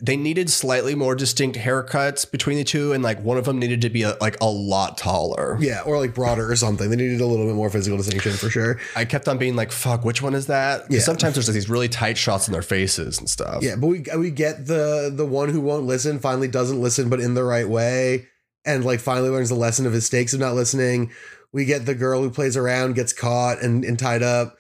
[0.04, 3.82] they needed slightly more distinct haircuts between the two, and like one of them needed
[3.82, 5.58] to be a, like a lot taller.
[5.60, 6.90] Yeah, or like broader or something.
[6.90, 8.78] They needed a little bit more physical distinction for sure.
[8.96, 11.00] I kept on being like, "Fuck, which one is that?" 'Cause Yeah.
[11.00, 13.64] Sometimes there's like these really tight shots in their faces and stuff.
[13.64, 17.20] Yeah, but we we get the the one who won't listen finally doesn't listen, but
[17.22, 18.28] in the right way,
[18.66, 21.12] and like finally learns the lesson of his stakes of not listening.
[21.52, 24.56] We get the girl who plays around, gets caught and, and tied up.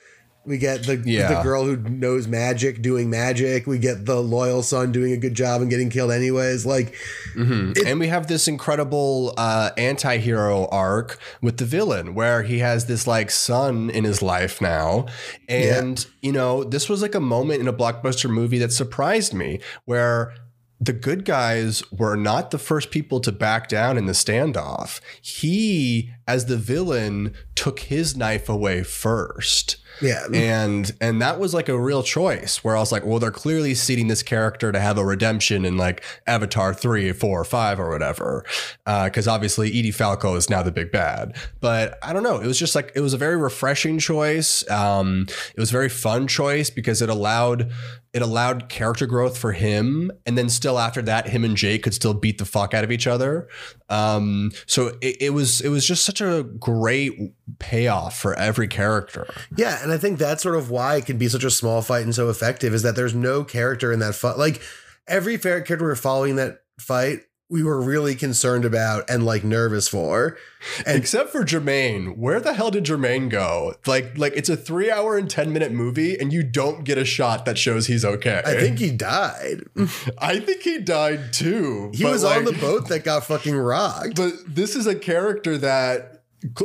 [0.45, 1.27] We get the Yeah.
[1.35, 3.67] the girl who knows magic doing magic.
[3.67, 6.65] We get the loyal son doing a good job and getting killed anyways.
[6.65, 6.95] Like
[7.35, 7.77] Mhm.
[7.85, 13.05] and we have this incredible uh, anti-hero arc with the villain where he has this
[13.05, 15.05] like son in his life now
[15.47, 19.59] and you know this was like a moment in a blockbuster movie that surprised me
[19.85, 20.33] where
[20.79, 25.01] the good guys were not the first people to back down in the standoff.
[25.21, 29.77] He, as the villain, took his knife away first.
[29.99, 30.27] Yeah.
[30.31, 33.73] And and that was like a real choice where I was like, well, they're clearly
[33.73, 37.89] seeding this character to have a redemption in like Avatar 3, 4, or 5 or
[37.89, 38.45] whatever.
[38.85, 41.35] Because obviously Edie Falco is now the big bad.
[41.59, 42.37] But I don't know.
[42.37, 44.69] It was just like it was a very refreshing choice.
[44.69, 47.71] Um, it was a very fun choice because it allowed
[48.13, 51.93] it allowed character growth for him and then still after that him and jake could
[51.93, 53.47] still beat the fuck out of each other
[53.89, 59.27] um, so it, it, was it was just such a great payoff for every character.
[59.55, 62.03] Yeah and i think that's sort of why it can be such a small fight
[62.03, 64.37] and so effective is that there's no character in that fight.
[64.37, 64.61] Like
[65.07, 67.19] every character we're following that fight
[67.49, 70.37] we were really concerned about and like nervous for.
[70.85, 73.75] And except for Jermaine, where the hell did Jermaine go?
[73.87, 77.05] Like, like it's a three hour and 10 minute movie and you don't get a
[77.05, 78.43] shot that shows he's okay.
[78.45, 79.63] I think he died.
[80.19, 81.91] I think he died too.
[81.93, 84.15] He was like, on the boat that got fucking rocked.
[84.15, 86.21] But this is a character that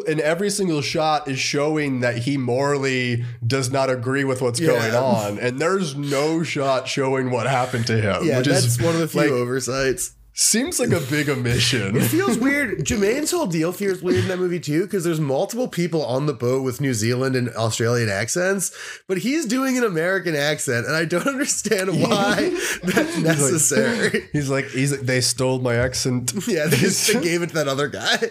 [0.07, 4.69] in every single shot is showing that he morally does not agree with what's yeah.
[4.69, 8.95] going on and there's no shot showing what happened to him yeah that's is, one
[8.95, 11.97] of the few like, oversights Seems like a big omission.
[11.97, 12.85] it feels weird.
[12.85, 16.35] Jermaine's whole deal feels weird in that movie too, because there's multiple people on the
[16.35, 18.77] boat with New Zealand and Australian accents,
[19.07, 22.51] but he's doing an American accent, and I don't understand why
[22.83, 24.29] that's necessary.
[24.33, 26.33] He's like, he's like, they stole my accent.
[26.49, 28.31] Yeah, they, they gave it to that other guy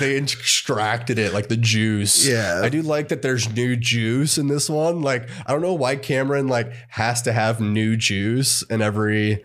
[0.00, 2.26] they extracted it like the juice.
[2.26, 2.60] Yeah.
[2.62, 5.02] I do like that there's new juice in this one.
[5.02, 9.44] Like, I don't know why Cameron like has to have new juice in every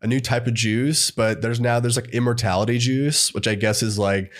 [0.00, 3.82] a new type of juice, but there's now there's like immortality juice, which I guess
[3.82, 4.32] is like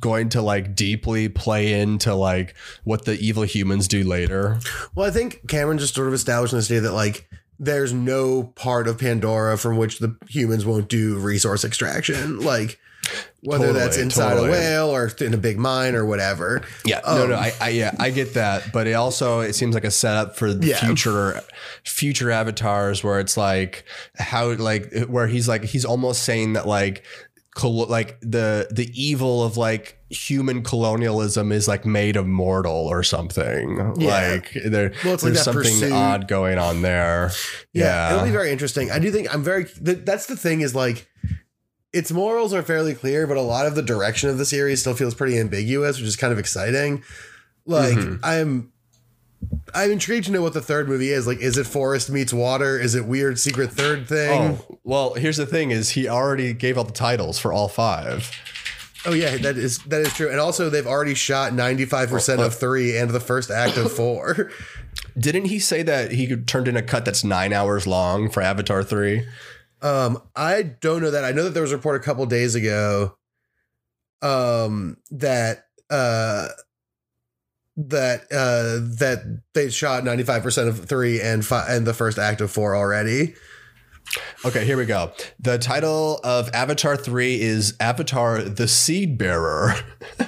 [0.00, 2.54] going to like deeply play into like
[2.84, 4.58] what the evil humans do later.
[4.94, 7.28] Well, I think Cameron just sort of established this day that like
[7.58, 12.40] there's no part of Pandora from which the humans won't do resource extraction.
[12.40, 12.78] Like
[13.42, 14.48] whether totally, that's inside totally.
[14.48, 16.62] a whale or in a big mine or whatever.
[16.84, 19.74] Yeah, um, no, no, I, I, yeah, I get that, but it also it seems
[19.74, 20.76] like a setup for yeah.
[20.76, 21.40] future
[21.84, 23.84] future avatars where it's like
[24.16, 27.04] how like where he's like he's almost saying that like
[27.62, 33.94] like the the evil of like human colonialism is like made immortal or something.
[33.98, 34.32] Yeah.
[34.32, 35.92] Like there, well, there's like something pursuit.
[35.92, 37.30] odd going on there.
[37.72, 38.90] Yeah, yeah, it'll be very interesting.
[38.90, 39.64] I do think I'm very.
[39.80, 41.08] That's the thing is like
[41.92, 44.94] its morals are fairly clear, but a lot of the direction of the series still
[44.94, 47.02] feels pretty ambiguous, which is kind of exciting.
[47.64, 48.24] Like mm-hmm.
[48.24, 48.72] I'm
[49.74, 51.26] I'm intrigued to know what the third movie is.
[51.26, 52.78] Like, is it Forest meets Water?
[52.78, 54.58] Is it weird secret third thing?
[54.70, 58.30] Oh, well, here's the thing: is he already gave out the titles for all five?
[59.06, 60.28] Oh yeah, that is that is true.
[60.28, 64.50] And also, they've already shot 95 percent of three and the first act of four.
[65.18, 68.82] Didn't he say that he turned in a cut that's nine hours long for Avatar
[68.82, 69.26] three?
[69.80, 71.24] Um, I don't know that.
[71.24, 73.16] I know that there was a report a couple days ago
[74.22, 76.48] um that uh
[77.76, 82.50] that uh that they shot 95% of 3 and fi- and the first act of
[82.50, 83.34] 4 already.
[84.44, 85.12] Okay, here we go.
[85.38, 89.74] The title of Avatar 3 is Avatar the Seed Bearer.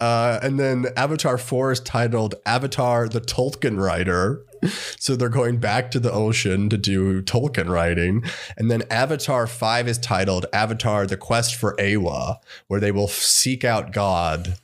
[0.00, 4.46] uh, and then Avatar 4 is titled Avatar the Tulkun Rider
[4.98, 8.24] so they're going back to the ocean to do Tulkun riding.
[8.56, 12.38] And then Avatar 5 is titled Avatar The Quest for Eywa,
[12.68, 14.56] where they will seek out God.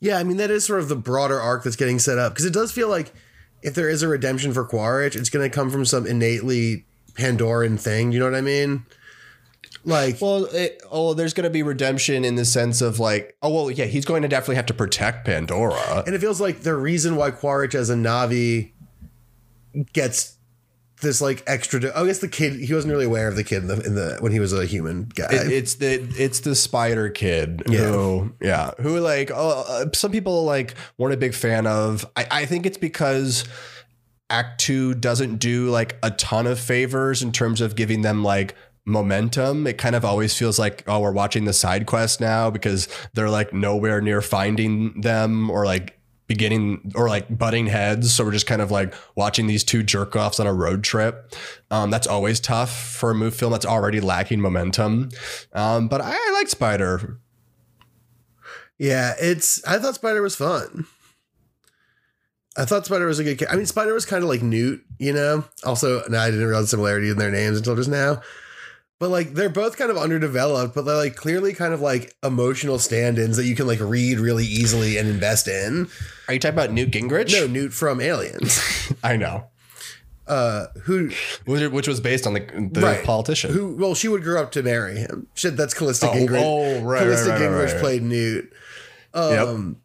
[0.00, 2.44] Yeah, I mean, that is sort of the broader arc that's getting set up because
[2.44, 3.12] it does feel like
[3.62, 6.84] if there is a redemption for Quaritch, it's going to come from some innately
[7.14, 8.12] Pandoran thing.
[8.12, 8.86] You know what I mean?
[9.84, 13.50] Like, well, it, oh, there's going to be redemption in the sense of like, oh,
[13.50, 16.02] well, yeah, he's going to definitely have to protect Pandora.
[16.06, 18.72] And it feels like the reason why Quaritch as a Na'vi
[19.92, 20.35] gets
[21.00, 21.80] this like extra.
[21.94, 24.16] I guess the kid he wasn't really aware of the kid in the, in the
[24.20, 25.28] when he was a human guy.
[25.30, 27.78] It, it's the it's the spider kid yeah.
[27.90, 32.04] who yeah who like oh, uh, some people like weren't a big fan of.
[32.16, 33.44] I, I think it's because.
[34.28, 38.56] Act two doesn't do like a ton of favors in terms of giving them like
[38.84, 39.66] momentum.
[39.66, 43.30] It kind of always feels like, oh, we're watching the side quest now because they're
[43.30, 45.95] like nowhere near finding them or like
[46.26, 48.12] beginning or like butting heads.
[48.12, 51.34] So we're just kind of like watching these two jerk offs on a road trip.
[51.70, 55.10] Um, that's always tough for a move film that's already lacking momentum.
[55.52, 57.18] Um, but I, I like Spider.
[58.78, 59.64] Yeah, it's.
[59.66, 60.86] I thought Spider was fun.
[62.58, 63.46] I thought Spider was a good.
[63.48, 65.44] I mean, Spider was kind of like Newt, you know.
[65.64, 68.20] Also, now I didn't realize similarity in their names until just now
[68.98, 72.78] but like they're both kind of underdeveloped, but they're like clearly kind of like emotional
[72.78, 75.88] stand-ins that you can like read really easily and invest in.
[76.28, 77.32] Are you talking about Newt Gingrich?
[77.32, 78.60] No, Newt from Aliens.
[79.04, 79.46] I know.
[80.26, 81.10] uh, who
[81.44, 83.04] which, which was based on the, the Right.
[83.04, 83.52] politician.
[83.52, 85.28] who well she would grow up to marry him.
[85.34, 86.42] Shit, that's Callista Oh, Gingrich.
[86.42, 87.80] oh, right, Callista right, right, Gingrich right.
[87.80, 88.52] played Newt.
[89.14, 89.76] Um,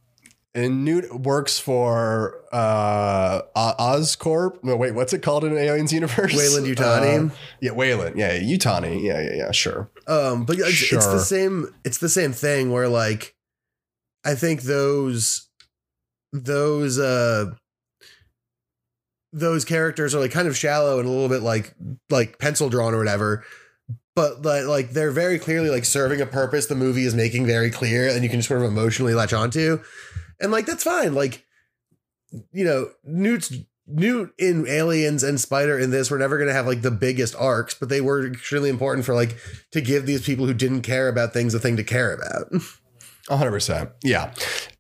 [0.53, 4.61] and Newt works for uh, O- Oscorp.
[4.63, 6.33] No, wait, what's it called in Aliens universe?
[6.35, 7.31] Weyland Yutani.
[7.31, 8.17] Uh, yeah, Weyland.
[8.17, 9.01] Yeah, Utani.
[9.01, 9.51] Yeah, yeah, yeah.
[9.51, 9.89] Sure.
[10.07, 10.99] Um, but yeah, it's, it's Sure.
[11.13, 11.73] the same.
[11.85, 13.35] It's the same thing where like,
[14.25, 15.47] I think those,
[16.31, 17.53] those, uh,
[19.33, 21.73] those characters are like kind of shallow and a little bit like
[22.09, 23.45] like pencil drawn or whatever.
[24.13, 28.09] But like, they're very clearly like serving a purpose the movie is making very clear,
[28.09, 29.81] and you can sort of emotionally latch onto,
[30.39, 31.15] and like that's fine.
[31.15, 31.45] Like,
[32.51, 33.53] you know, Newt's
[33.87, 37.35] Newt in Aliens and Spider in this were never going to have like the biggest
[37.35, 39.37] arcs, but they were extremely important for like
[39.71, 42.51] to give these people who didn't care about things a thing to care about.
[43.29, 43.91] A hundred percent.
[44.03, 44.33] Yeah.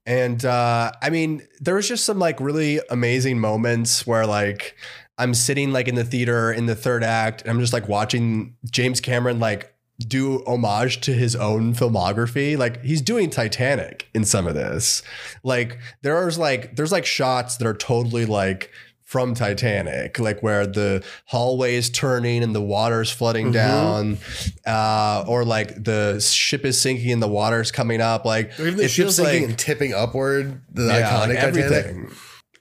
[0.05, 4.75] And uh, I mean, there was just some like really amazing moments where like
[5.17, 8.55] I'm sitting like in the theater in the third act, and I'm just like watching
[8.69, 9.73] James Cameron like
[10.07, 12.57] do homage to his own filmography.
[12.57, 15.03] Like he's doing Titanic in some of this.
[15.43, 18.71] Like there's like there's like shots that are totally like
[19.11, 23.53] from Titanic, like where the hallway is turning and the water's flooding Mhm.
[23.53, 24.17] down,
[24.65, 28.23] uh, or like the ship is sinking and the water's coming up.
[28.23, 31.39] Like Or even the it ship sinking like and tipping upward, the yeah, iconic like
[31.39, 31.57] Titanic.
[31.65, 32.11] everything.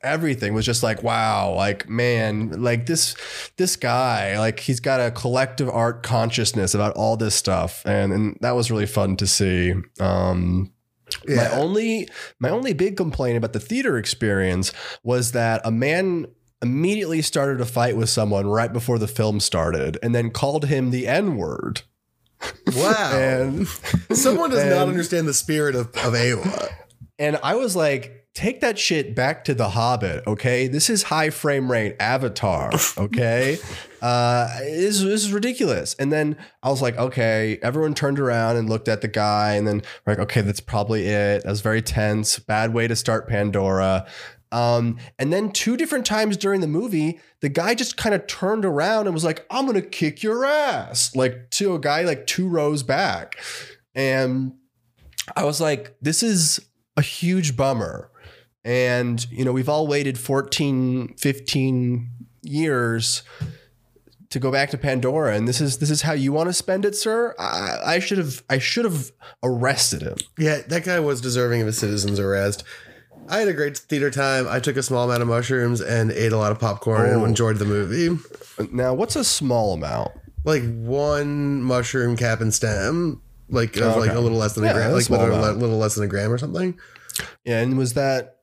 [0.02, 3.14] Everything was just like wow, like man, like this
[3.56, 8.38] this guy, like he's got a collective art consciousness about all this stuff, and and
[8.40, 9.74] that was really fun to see.
[10.00, 10.72] Um,
[11.28, 14.72] my only my only big complaint about the theater experience
[15.04, 16.26] was that a man
[16.62, 20.90] immediately started a fight with someone right before the film started and then called him
[20.90, 21.82] the N-word.
[22.74, 23.10] Wow.
[23.12, 23.68] And
[24.12, 26.68] Someone does not understand the spirit of, of Eywa.
[27.18, 30.68] and I was like, take that shit back to the Hobbit, okay?
[30.68, 33.58] This is high frame rate Avatar, okay?
[34.00, 35.94] uh, this, this is ridiculous.
[35.98, 39.66] And then I was like, okay, everyone turned around and looked at the guy, and
[39.66, 41.42] then we're like, okay, that's probably it.
[41.42, 42.38] That was very tense.
[42.38, 44.06] Bad way to start Pandora.
[44.52, 48.64] Um, and then two different times during the movie, the guy just kind of turned
[48.64, 52.48] around and was like, I'm gonna kick your ass, like to a guy like two
[52.48, 53.38] rows back.
[53.94, 54.54] And
[55.36, 56.60] I was like, this is
[56.96, 58.10] a huge bummer.
[58.64, 62.10] And, you know, we've all waited 14, 15
[62.42, 63.22] years
[64.30, 65.34] to go back to Pandora.
[65.34, 67.34] And this is this is how you want to spend it, sir.
[67.38, 69.10] I, I should have I should have
[69.42, 70.16] arrested him.
[70.38, 72.64] Yeah, that guy was deserving of a citizen's arrest.
[73.30, 74.46] I had a great theater time.
[74.48, 77.18] I took a small amount of mushrooms and ate a lot of popcorn Oh.
[77.20, 78.18] and enjoyed the movie.
[78.72, 80.10] Now, what's a small amount?
[80.44, 84.18] Like one mushroom cap and stem, like of Oh, like okay.
[84.18, 85.58] a little less than Yeah, a gram, that's like small a little, amount.
[85.58, 86.78] little less than a gram or something.
[87.44, 88.36] Yeah, and was that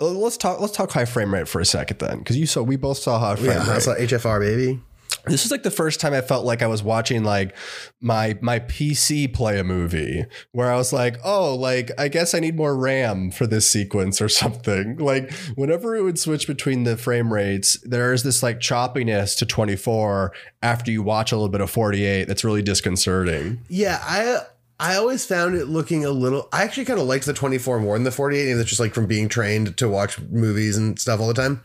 [0.00, 2.18] uh, let's talk let's talk high frame rate for a second then.
[2.18, 3.66] Because you saw we both saw high frame Yeah, rate.
[3.66, 4.80] that's like HFR baby.
[5.26, 7.56] This is like the first time I felt like I was watching like
[8.00, 12.40] my my PC play a movie where I was like, oh, like I guess I
[12.40, 14.98] need more RAM for this sequence or something.
[15.10, 20.32] Like whenever it would switch between the frame rates, there's this like choppiness to 24
[20.62, 23.60] after you watch a little bit of 48 that's really disconcerting.
[23.68, 24.42] Yeah, I
[24.80, 26.48] I always found it looking a little.
[26.52, 28.94] I actually kind of liked the 24 more than the 48, and that's just like
[28.94, 31.62] from being trained to watch movies and stuff all the time.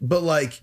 [0.00, 0.62] But like,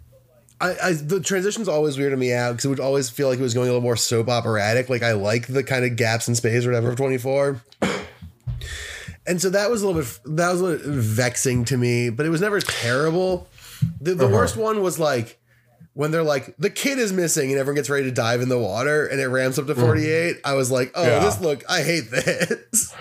[0.61, 3.41] I, I the transitions always weirded me out because it would always feel like it
[3.41, 4.89] was going a little more soap operatic.
[4.89, 7.61] Like I like the kind of gaps in space or whatever of 24.
[9.27, 12.25] And so that was a little bit that was a little vexing to me, but
[12.25, 13.47] it was never terrible.
[14.01, 14.33] The, the Uh-huh.
[14.35, 15.39] worst one was like
[15.93, 18.57] when they're like the kid is missing and everyone gets ready to dive in the
[18.59, 21.19] water and it ramps up to 48 i was like oh Yeah.
[21.19, 22.93] this look i hate this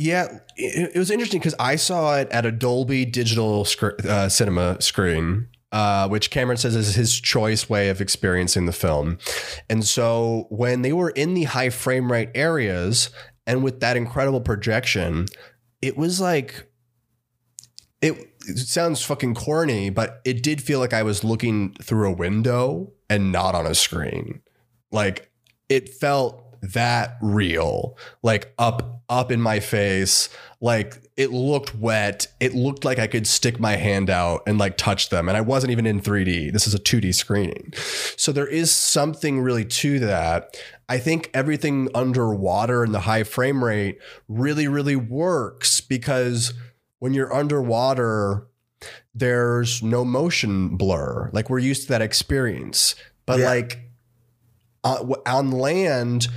[0.00, 4.28] Yeah, it, it was interesting because I saw it at a Dolby Digital sc- uh,
[4.28, 9.18] cinema screen, uh, which Cameron says is his choice way of experiencing the film.
[9.68, 13.10] And so when they were in the high frame rate areas
[13.46, 15.26] and with that incredible projection,
[15.82, 16.66] it was like
[18.00, 18.14] it,
[18.46, 22.92] it sounds fucking corny, but it did feel like I was looking through a window
[23.10, 24.40] and not on a screen.
[24.90, 25.30] Like
[25.68, 30.28] it felt that real like up up in my face.
[30.60, 32.26] Like it looked wet.
[32.40, 35.28] It looked like i could stick my hand out and like touch them.
[35.28, 37.72] And i wasn't even in 3d this is a 2d screening.
[38.16, 40.56] So there is something really to that.
[40.88, 43.98] I think everything underwater and the high frame rate
[44.28, 46.54] really really works because
[46.98, 48.46] when you're underwater
[49.14, 51.30] there's no motion blur.
[51.32, 52.94] Like we're used to that experience.
[53.26, 53.46] But Yeah.
[53.46, 53.87] like
[54.84, 56.28] uh, on land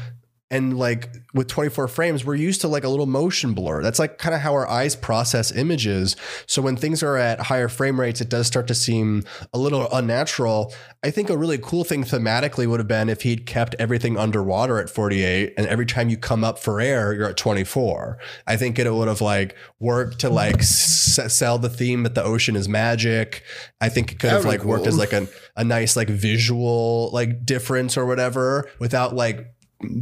[0.52, 3.82] and like with 24 frames we're used to like a little motion blur.
[3.82, 6.16] That's like kind of how our eyes process images.
[6.46, 9.24] So when things are at higher frame rates it does start to seem
[9.54, 10.74] a little unnatural.
[11.04, 14.78] I think a really cool thing thematically would have been if he'd kept everything underwater
[14.80, 18.78] at 48 and every time you come up for air you're at 24 i think
[18.78, 22.68] it would have like worked to like s- sell the theme that the ocean is
[22.68, 23.44] magic.
[23.80, 27.10] I think it could have like be worked as like a, a nice like visual
[27.14, 29.54] like difference or whatever without like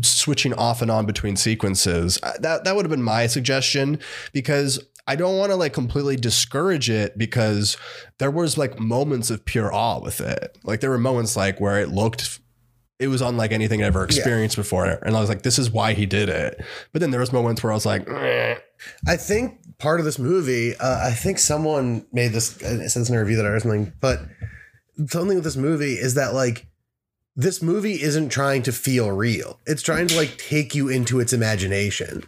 [0.01, 2.19] switching off and on between sequences.
[2.23, 3.99] Uh, That that would have been my suggestion
[4.33, 7.77] because I don't want to like completely discourage it because
[8.19, 10.57] there was like moments of pure awe with it.
[10.63, 12.39] Like there were moments like where it looked
[12.99, 15.93] it was unlike anything I ever experienced before and I was like this is why
[15.93, 16.63] he did it.
[16.91, 18.55] But then there was moments where I was like "Eh."
[19.07, 23.15] I think part of this movie, uh, I think someone made this, uh, this in
[23.15, 24.19] a review that I was something, but
[25.07, 26.67] something with this movie is that like
[27.35, 29.59] this movie isn't trying to feel real.
[29.65, 32.23] It's trying to like take you into its imagination.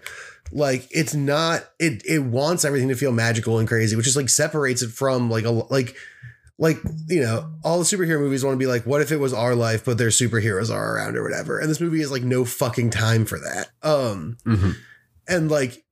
[0.51, 4.29] Like it's not it it wants everything to feel magical and crazy, which is like
[4.29, 5.95] separates it from like a like
[6.61, 9.33] like you know all the superhero movies want to be like what if it was
[9.33, 12.45] our life but their superheroes are around or whatever and this movie is like no
[12.45, 14.37] fucking time for that um
[15.27, 15.83] and like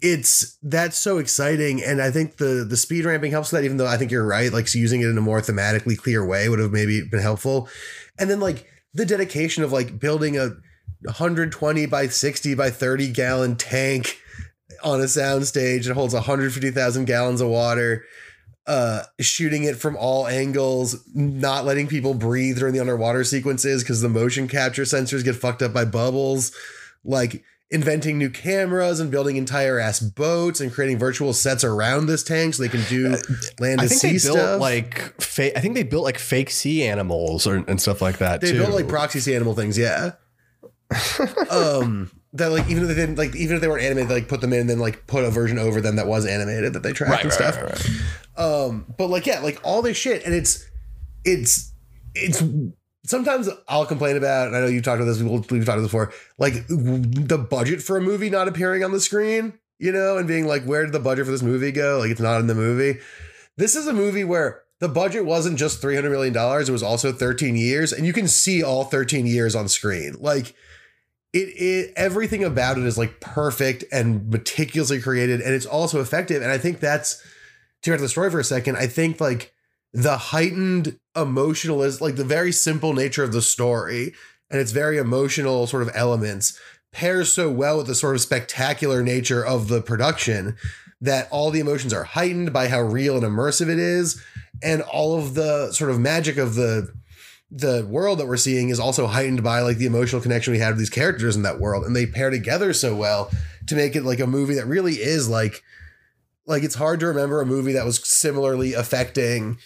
[0.00, 3.86] it's that's so exciting and i think the the speed ramping helps that even though
[3.86, 6.72] i think you're right like using it in a more thematically clear way would have
[6.72, 7.68] maybe been helpful.
[8.18, 10.50] And then like the dedication of like building a
[11.02, 14.18] 120 by 60 by 30 gallon tank
[14.82, 18.04] on a soundstage that holds 150,000 gallons of water
[18.66, 24.00] uh shooting it from all angles not letting people breathe during the underwater sequences because
[24.00, 26.52] the motion capture sensors get fucked up by bubbles.
[27.04, 32.22] Like inventing new cameras and building entire ass boats and creating virtual sets around this
[32.22, 33.16] tank so they can do
[33.58, 36.18] land I to think sea they built stuff like fa- I think they built like
[36.18, 38.58] fake sea animals or, and stuff like that they too.
[38.58, 40.12] built like proxy sea animal things yeah
[41.50, 44.28] um that like even if they didn't like even if they weren't animated they like
[44.28, 46.82] put them in and then like put a version over them that was animated that
[46.82, 48.00] they tracked right, and right, stuff right.
[48.36, 50.68] Um, but like, yeah, like all this shit, and it's,
[51.24, 51.72] it's,
[52.14, 52.42] it's.
[53.06, 55.22] Sometimes I'll complain about, and I know you've talked about this.
[55.22, 56.12] We've, talked about this before.
[56.38, 60.46] Like the budget for a movie not appearing on the screen, you know, and being
[60.46, 61.98] like, where did the budget for this movie go?
[61.98, 63.00] Like it's not in the movie.
[63.56, 66.82] This is a movie where the budget wasn't just three hundred million dollars; it was
[66.82, 70.16] also thirteen years, and you can see all thirteen years on screen.
[70.18, 70.54] Like
[71.32, 76.42] it, it everything about it is like perfect and meticulously created, and it's also effective.
[76.42, 77.22] And I think that's
[77.82, 79.53] to go to the story for a second, I think like
[79.94, 84.12] the heightened emotionalist, like the very simple nature of the story
[84.50, 86.58] and its very emotional sort of elements
[86.92, 90.56] pairs so well with the sort of spectacular nature of the production
[91.00, 94.22] that all the emotions are heightened by how real and immersive it is.
[94.62, 96.92] And all of the sort of magic of the
[97.50, 100.70] the world that we're seeing is also heightened by like the emotional connection we have
[100.70, 101.84] with these characters in that world.
[101.84, 103.30] And they pair together so well
[103.66, 105.62] to make it like a movie that really is like
[106.46, 109.58] like it's hard to remember a movie that was similarly affecting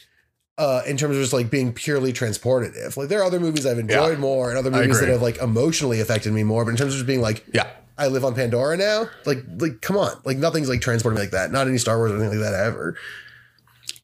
[0.58, 2.96] uh in terms of just like being purely transportative.
[2.96, 4.18] Like there are other movies I've enjoyed Yeah.
[4.18, 6.98] more and other movies that have like emotionally affected me more, but in terms of
[6.98, 7.68] just being like Yeah.
[7.96, 10.12] I live on Pandora now, like like come on.
[10.24, 11.50] Like nothing's like transporting me like that.
[11.50, 12.96] Not any Star Wars or anything like that ever.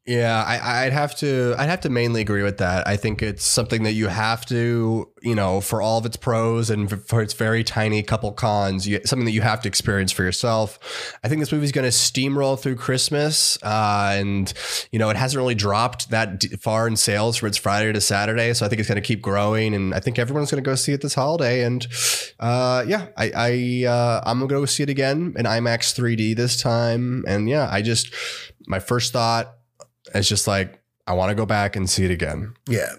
[0.06, 1.54] Yeah, I, I'd have to.
[1.56, 2.86] I'd have to mainly agree with that.
[2.86, 6.68] I think it's something that you have to, you know, for all of its pros
[6.68, 10.22] and for- its very tiny couple cons, you, something that you have to experience for
[10.22, 10.78] yourself.
[11.24, 14.52] I think this movie's going to steamroll through Christmas, uh, and
[14.92, 18.52] you know, it hasn't really dropped that far in sales from its Friday to Saturday.
[18.52, 20.74] So I think it's going to keep growing, and I think everyone's going to go
[20.74, 21.62] see it this holiday.
[21.64, 21.86] And
[22.40, 26.36] uh, yeah, I, I uh, I'm going to go see it again in IMAX 3D
[26.36, 27.24] this time.
[27.26, 28.12] And yeah, I just
[28.66, 29.54] my first thought
[30.14, 32.54] it's just like I want to go back and see it again.
[32.68, 32.92] Yeah.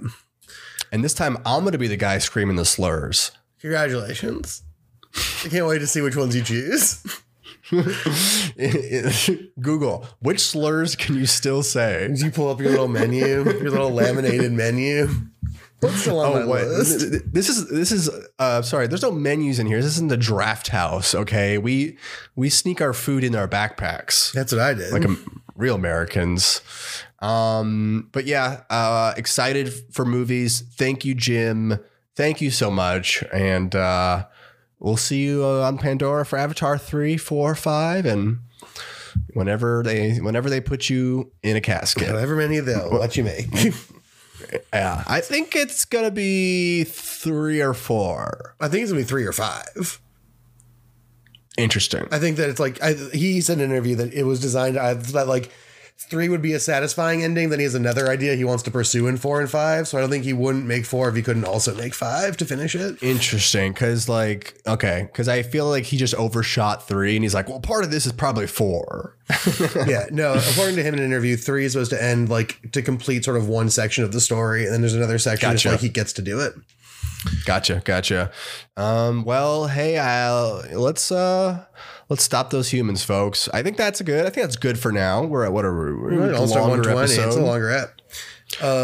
[0.92, 3.32] And this time I'm going to be the guy screaming the slurs.
[3.60, 4.62] Congratulations.
[5.44, 7.02] I can't wait to see which ones you choose.
[9.60, 12.06] Google, which slurs can you still say?
[12.12, 15.08] As you pull up your little menu, your little laminated menu.
[15.80, 16.68] What's still on my Oh, wait.
[16.68, 17.00] list?
[17.34, 18.10] This is this is
[18.40, 19.78] uh sorry, there's no menus in here.
[19.78, 21.58] This isn't the draft house, okay?
[21.58, 21.98] We
[22.36, 24.32] we sneak our food in our backpacks.
[24.32, 24.92] That's what I did.
[24.94, 25.16] like a,
[25.56, 26.62] real Americans.
[27.26, 30.64] Um, but yeah, uh, excited for movies.
[30.78, 31.80] Thank you, Jim.
[32.16, 33.24] Thank you so much.
[33.34, 34.28] And uh,
[34.80, 38.40] we'll see you uh, on Pandora for Avatar 3, 4, 5, and
[39.34, 42.10] whenever they whenever they put you in a casket.
[42.10, 43.48] However many they'll let you make.
[44.74, 48.54] Yeah, I think it's gonna be three or four.
[48.60, 50.00] I think it's gonna be three or five.
[51.58, 52.06] Interesting.
[52.12, 54.78] I think that it's like I, he said in an interview that it was designed
[54.78, 55.52] I, that like
[55.98, 57.50] three would be a satisfying ending.
[57.50, 59.88] Then he has another idea he wants to pursue in four and five.
[59.88, 62.46] So I don't think he wouldn't make four if he couldn't also make five to
[62.46, 63.02] finish it.
[63.02, 67.50] Interesting, because like okay, because I feel like he just overshot three, and he's like,
[67.50, 69.16] well, part of this is probably four.
[69.88, 70.34] yeah, no.
[70.34, 73.38] According to him in an interview, three is supposed to end like to complete sort
[73.38, 75.72] of one section of the story, and then there's another section Gotcha.
[75.72, 76.54] like he gets to do it.
[77.46, 78.32] Gotcha, gotcha.
[78.78, 81.66] Um, well, hey, I'll, let's uh,
[82.10, 83.48] let's stop those humans, folks.
[83.54, 84.26] I think that's good.
[84.26, 85.24] I think that's good for now.
[85.24, 86.18] We're at what are we?
[86.18, 87.04] We're at a All Star longer 120.
[87.04, 87.46] It's a episode.
[87.46, 88.02] longer app.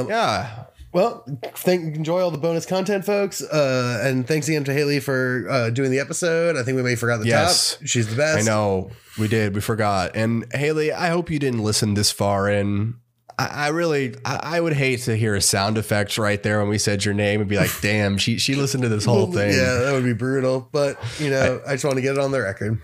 [0.10, 1.24] Yeah, Well,
[1.56, 3.42] thank enjoy all the bonus content, folks.
[3.42, 6.58] Uh, and thanks again to Haley for uh, doing the episode.
[6.58, 7.76] I think we may have forgot the Yes.
[7.78, 7.88] top.
[7.88, 8.40] She's the best.
[8.40, 9.56] I know we did.
[9.56, 10.12] We forgot.
[10.16, 12.96] And Haley, I hope you didn't listen this far in.
[13.38, 16.70] I, I really, I, I would hate to hear a sound effect right there when
[16.70, 19.52] we said your name and be like, "Damn, she she listened to this whole thing."
[19.52, 20.68] Yeah, that would be brutal.
[20.72, 22.80] But you know, I, just want to get it on the record.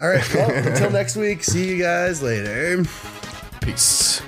[0.00, 0.34] All right.
[0.34, 1.44] Well, until next week.
[1.44, 2.84] See you guys later.
[3.60, 4.22] Peace.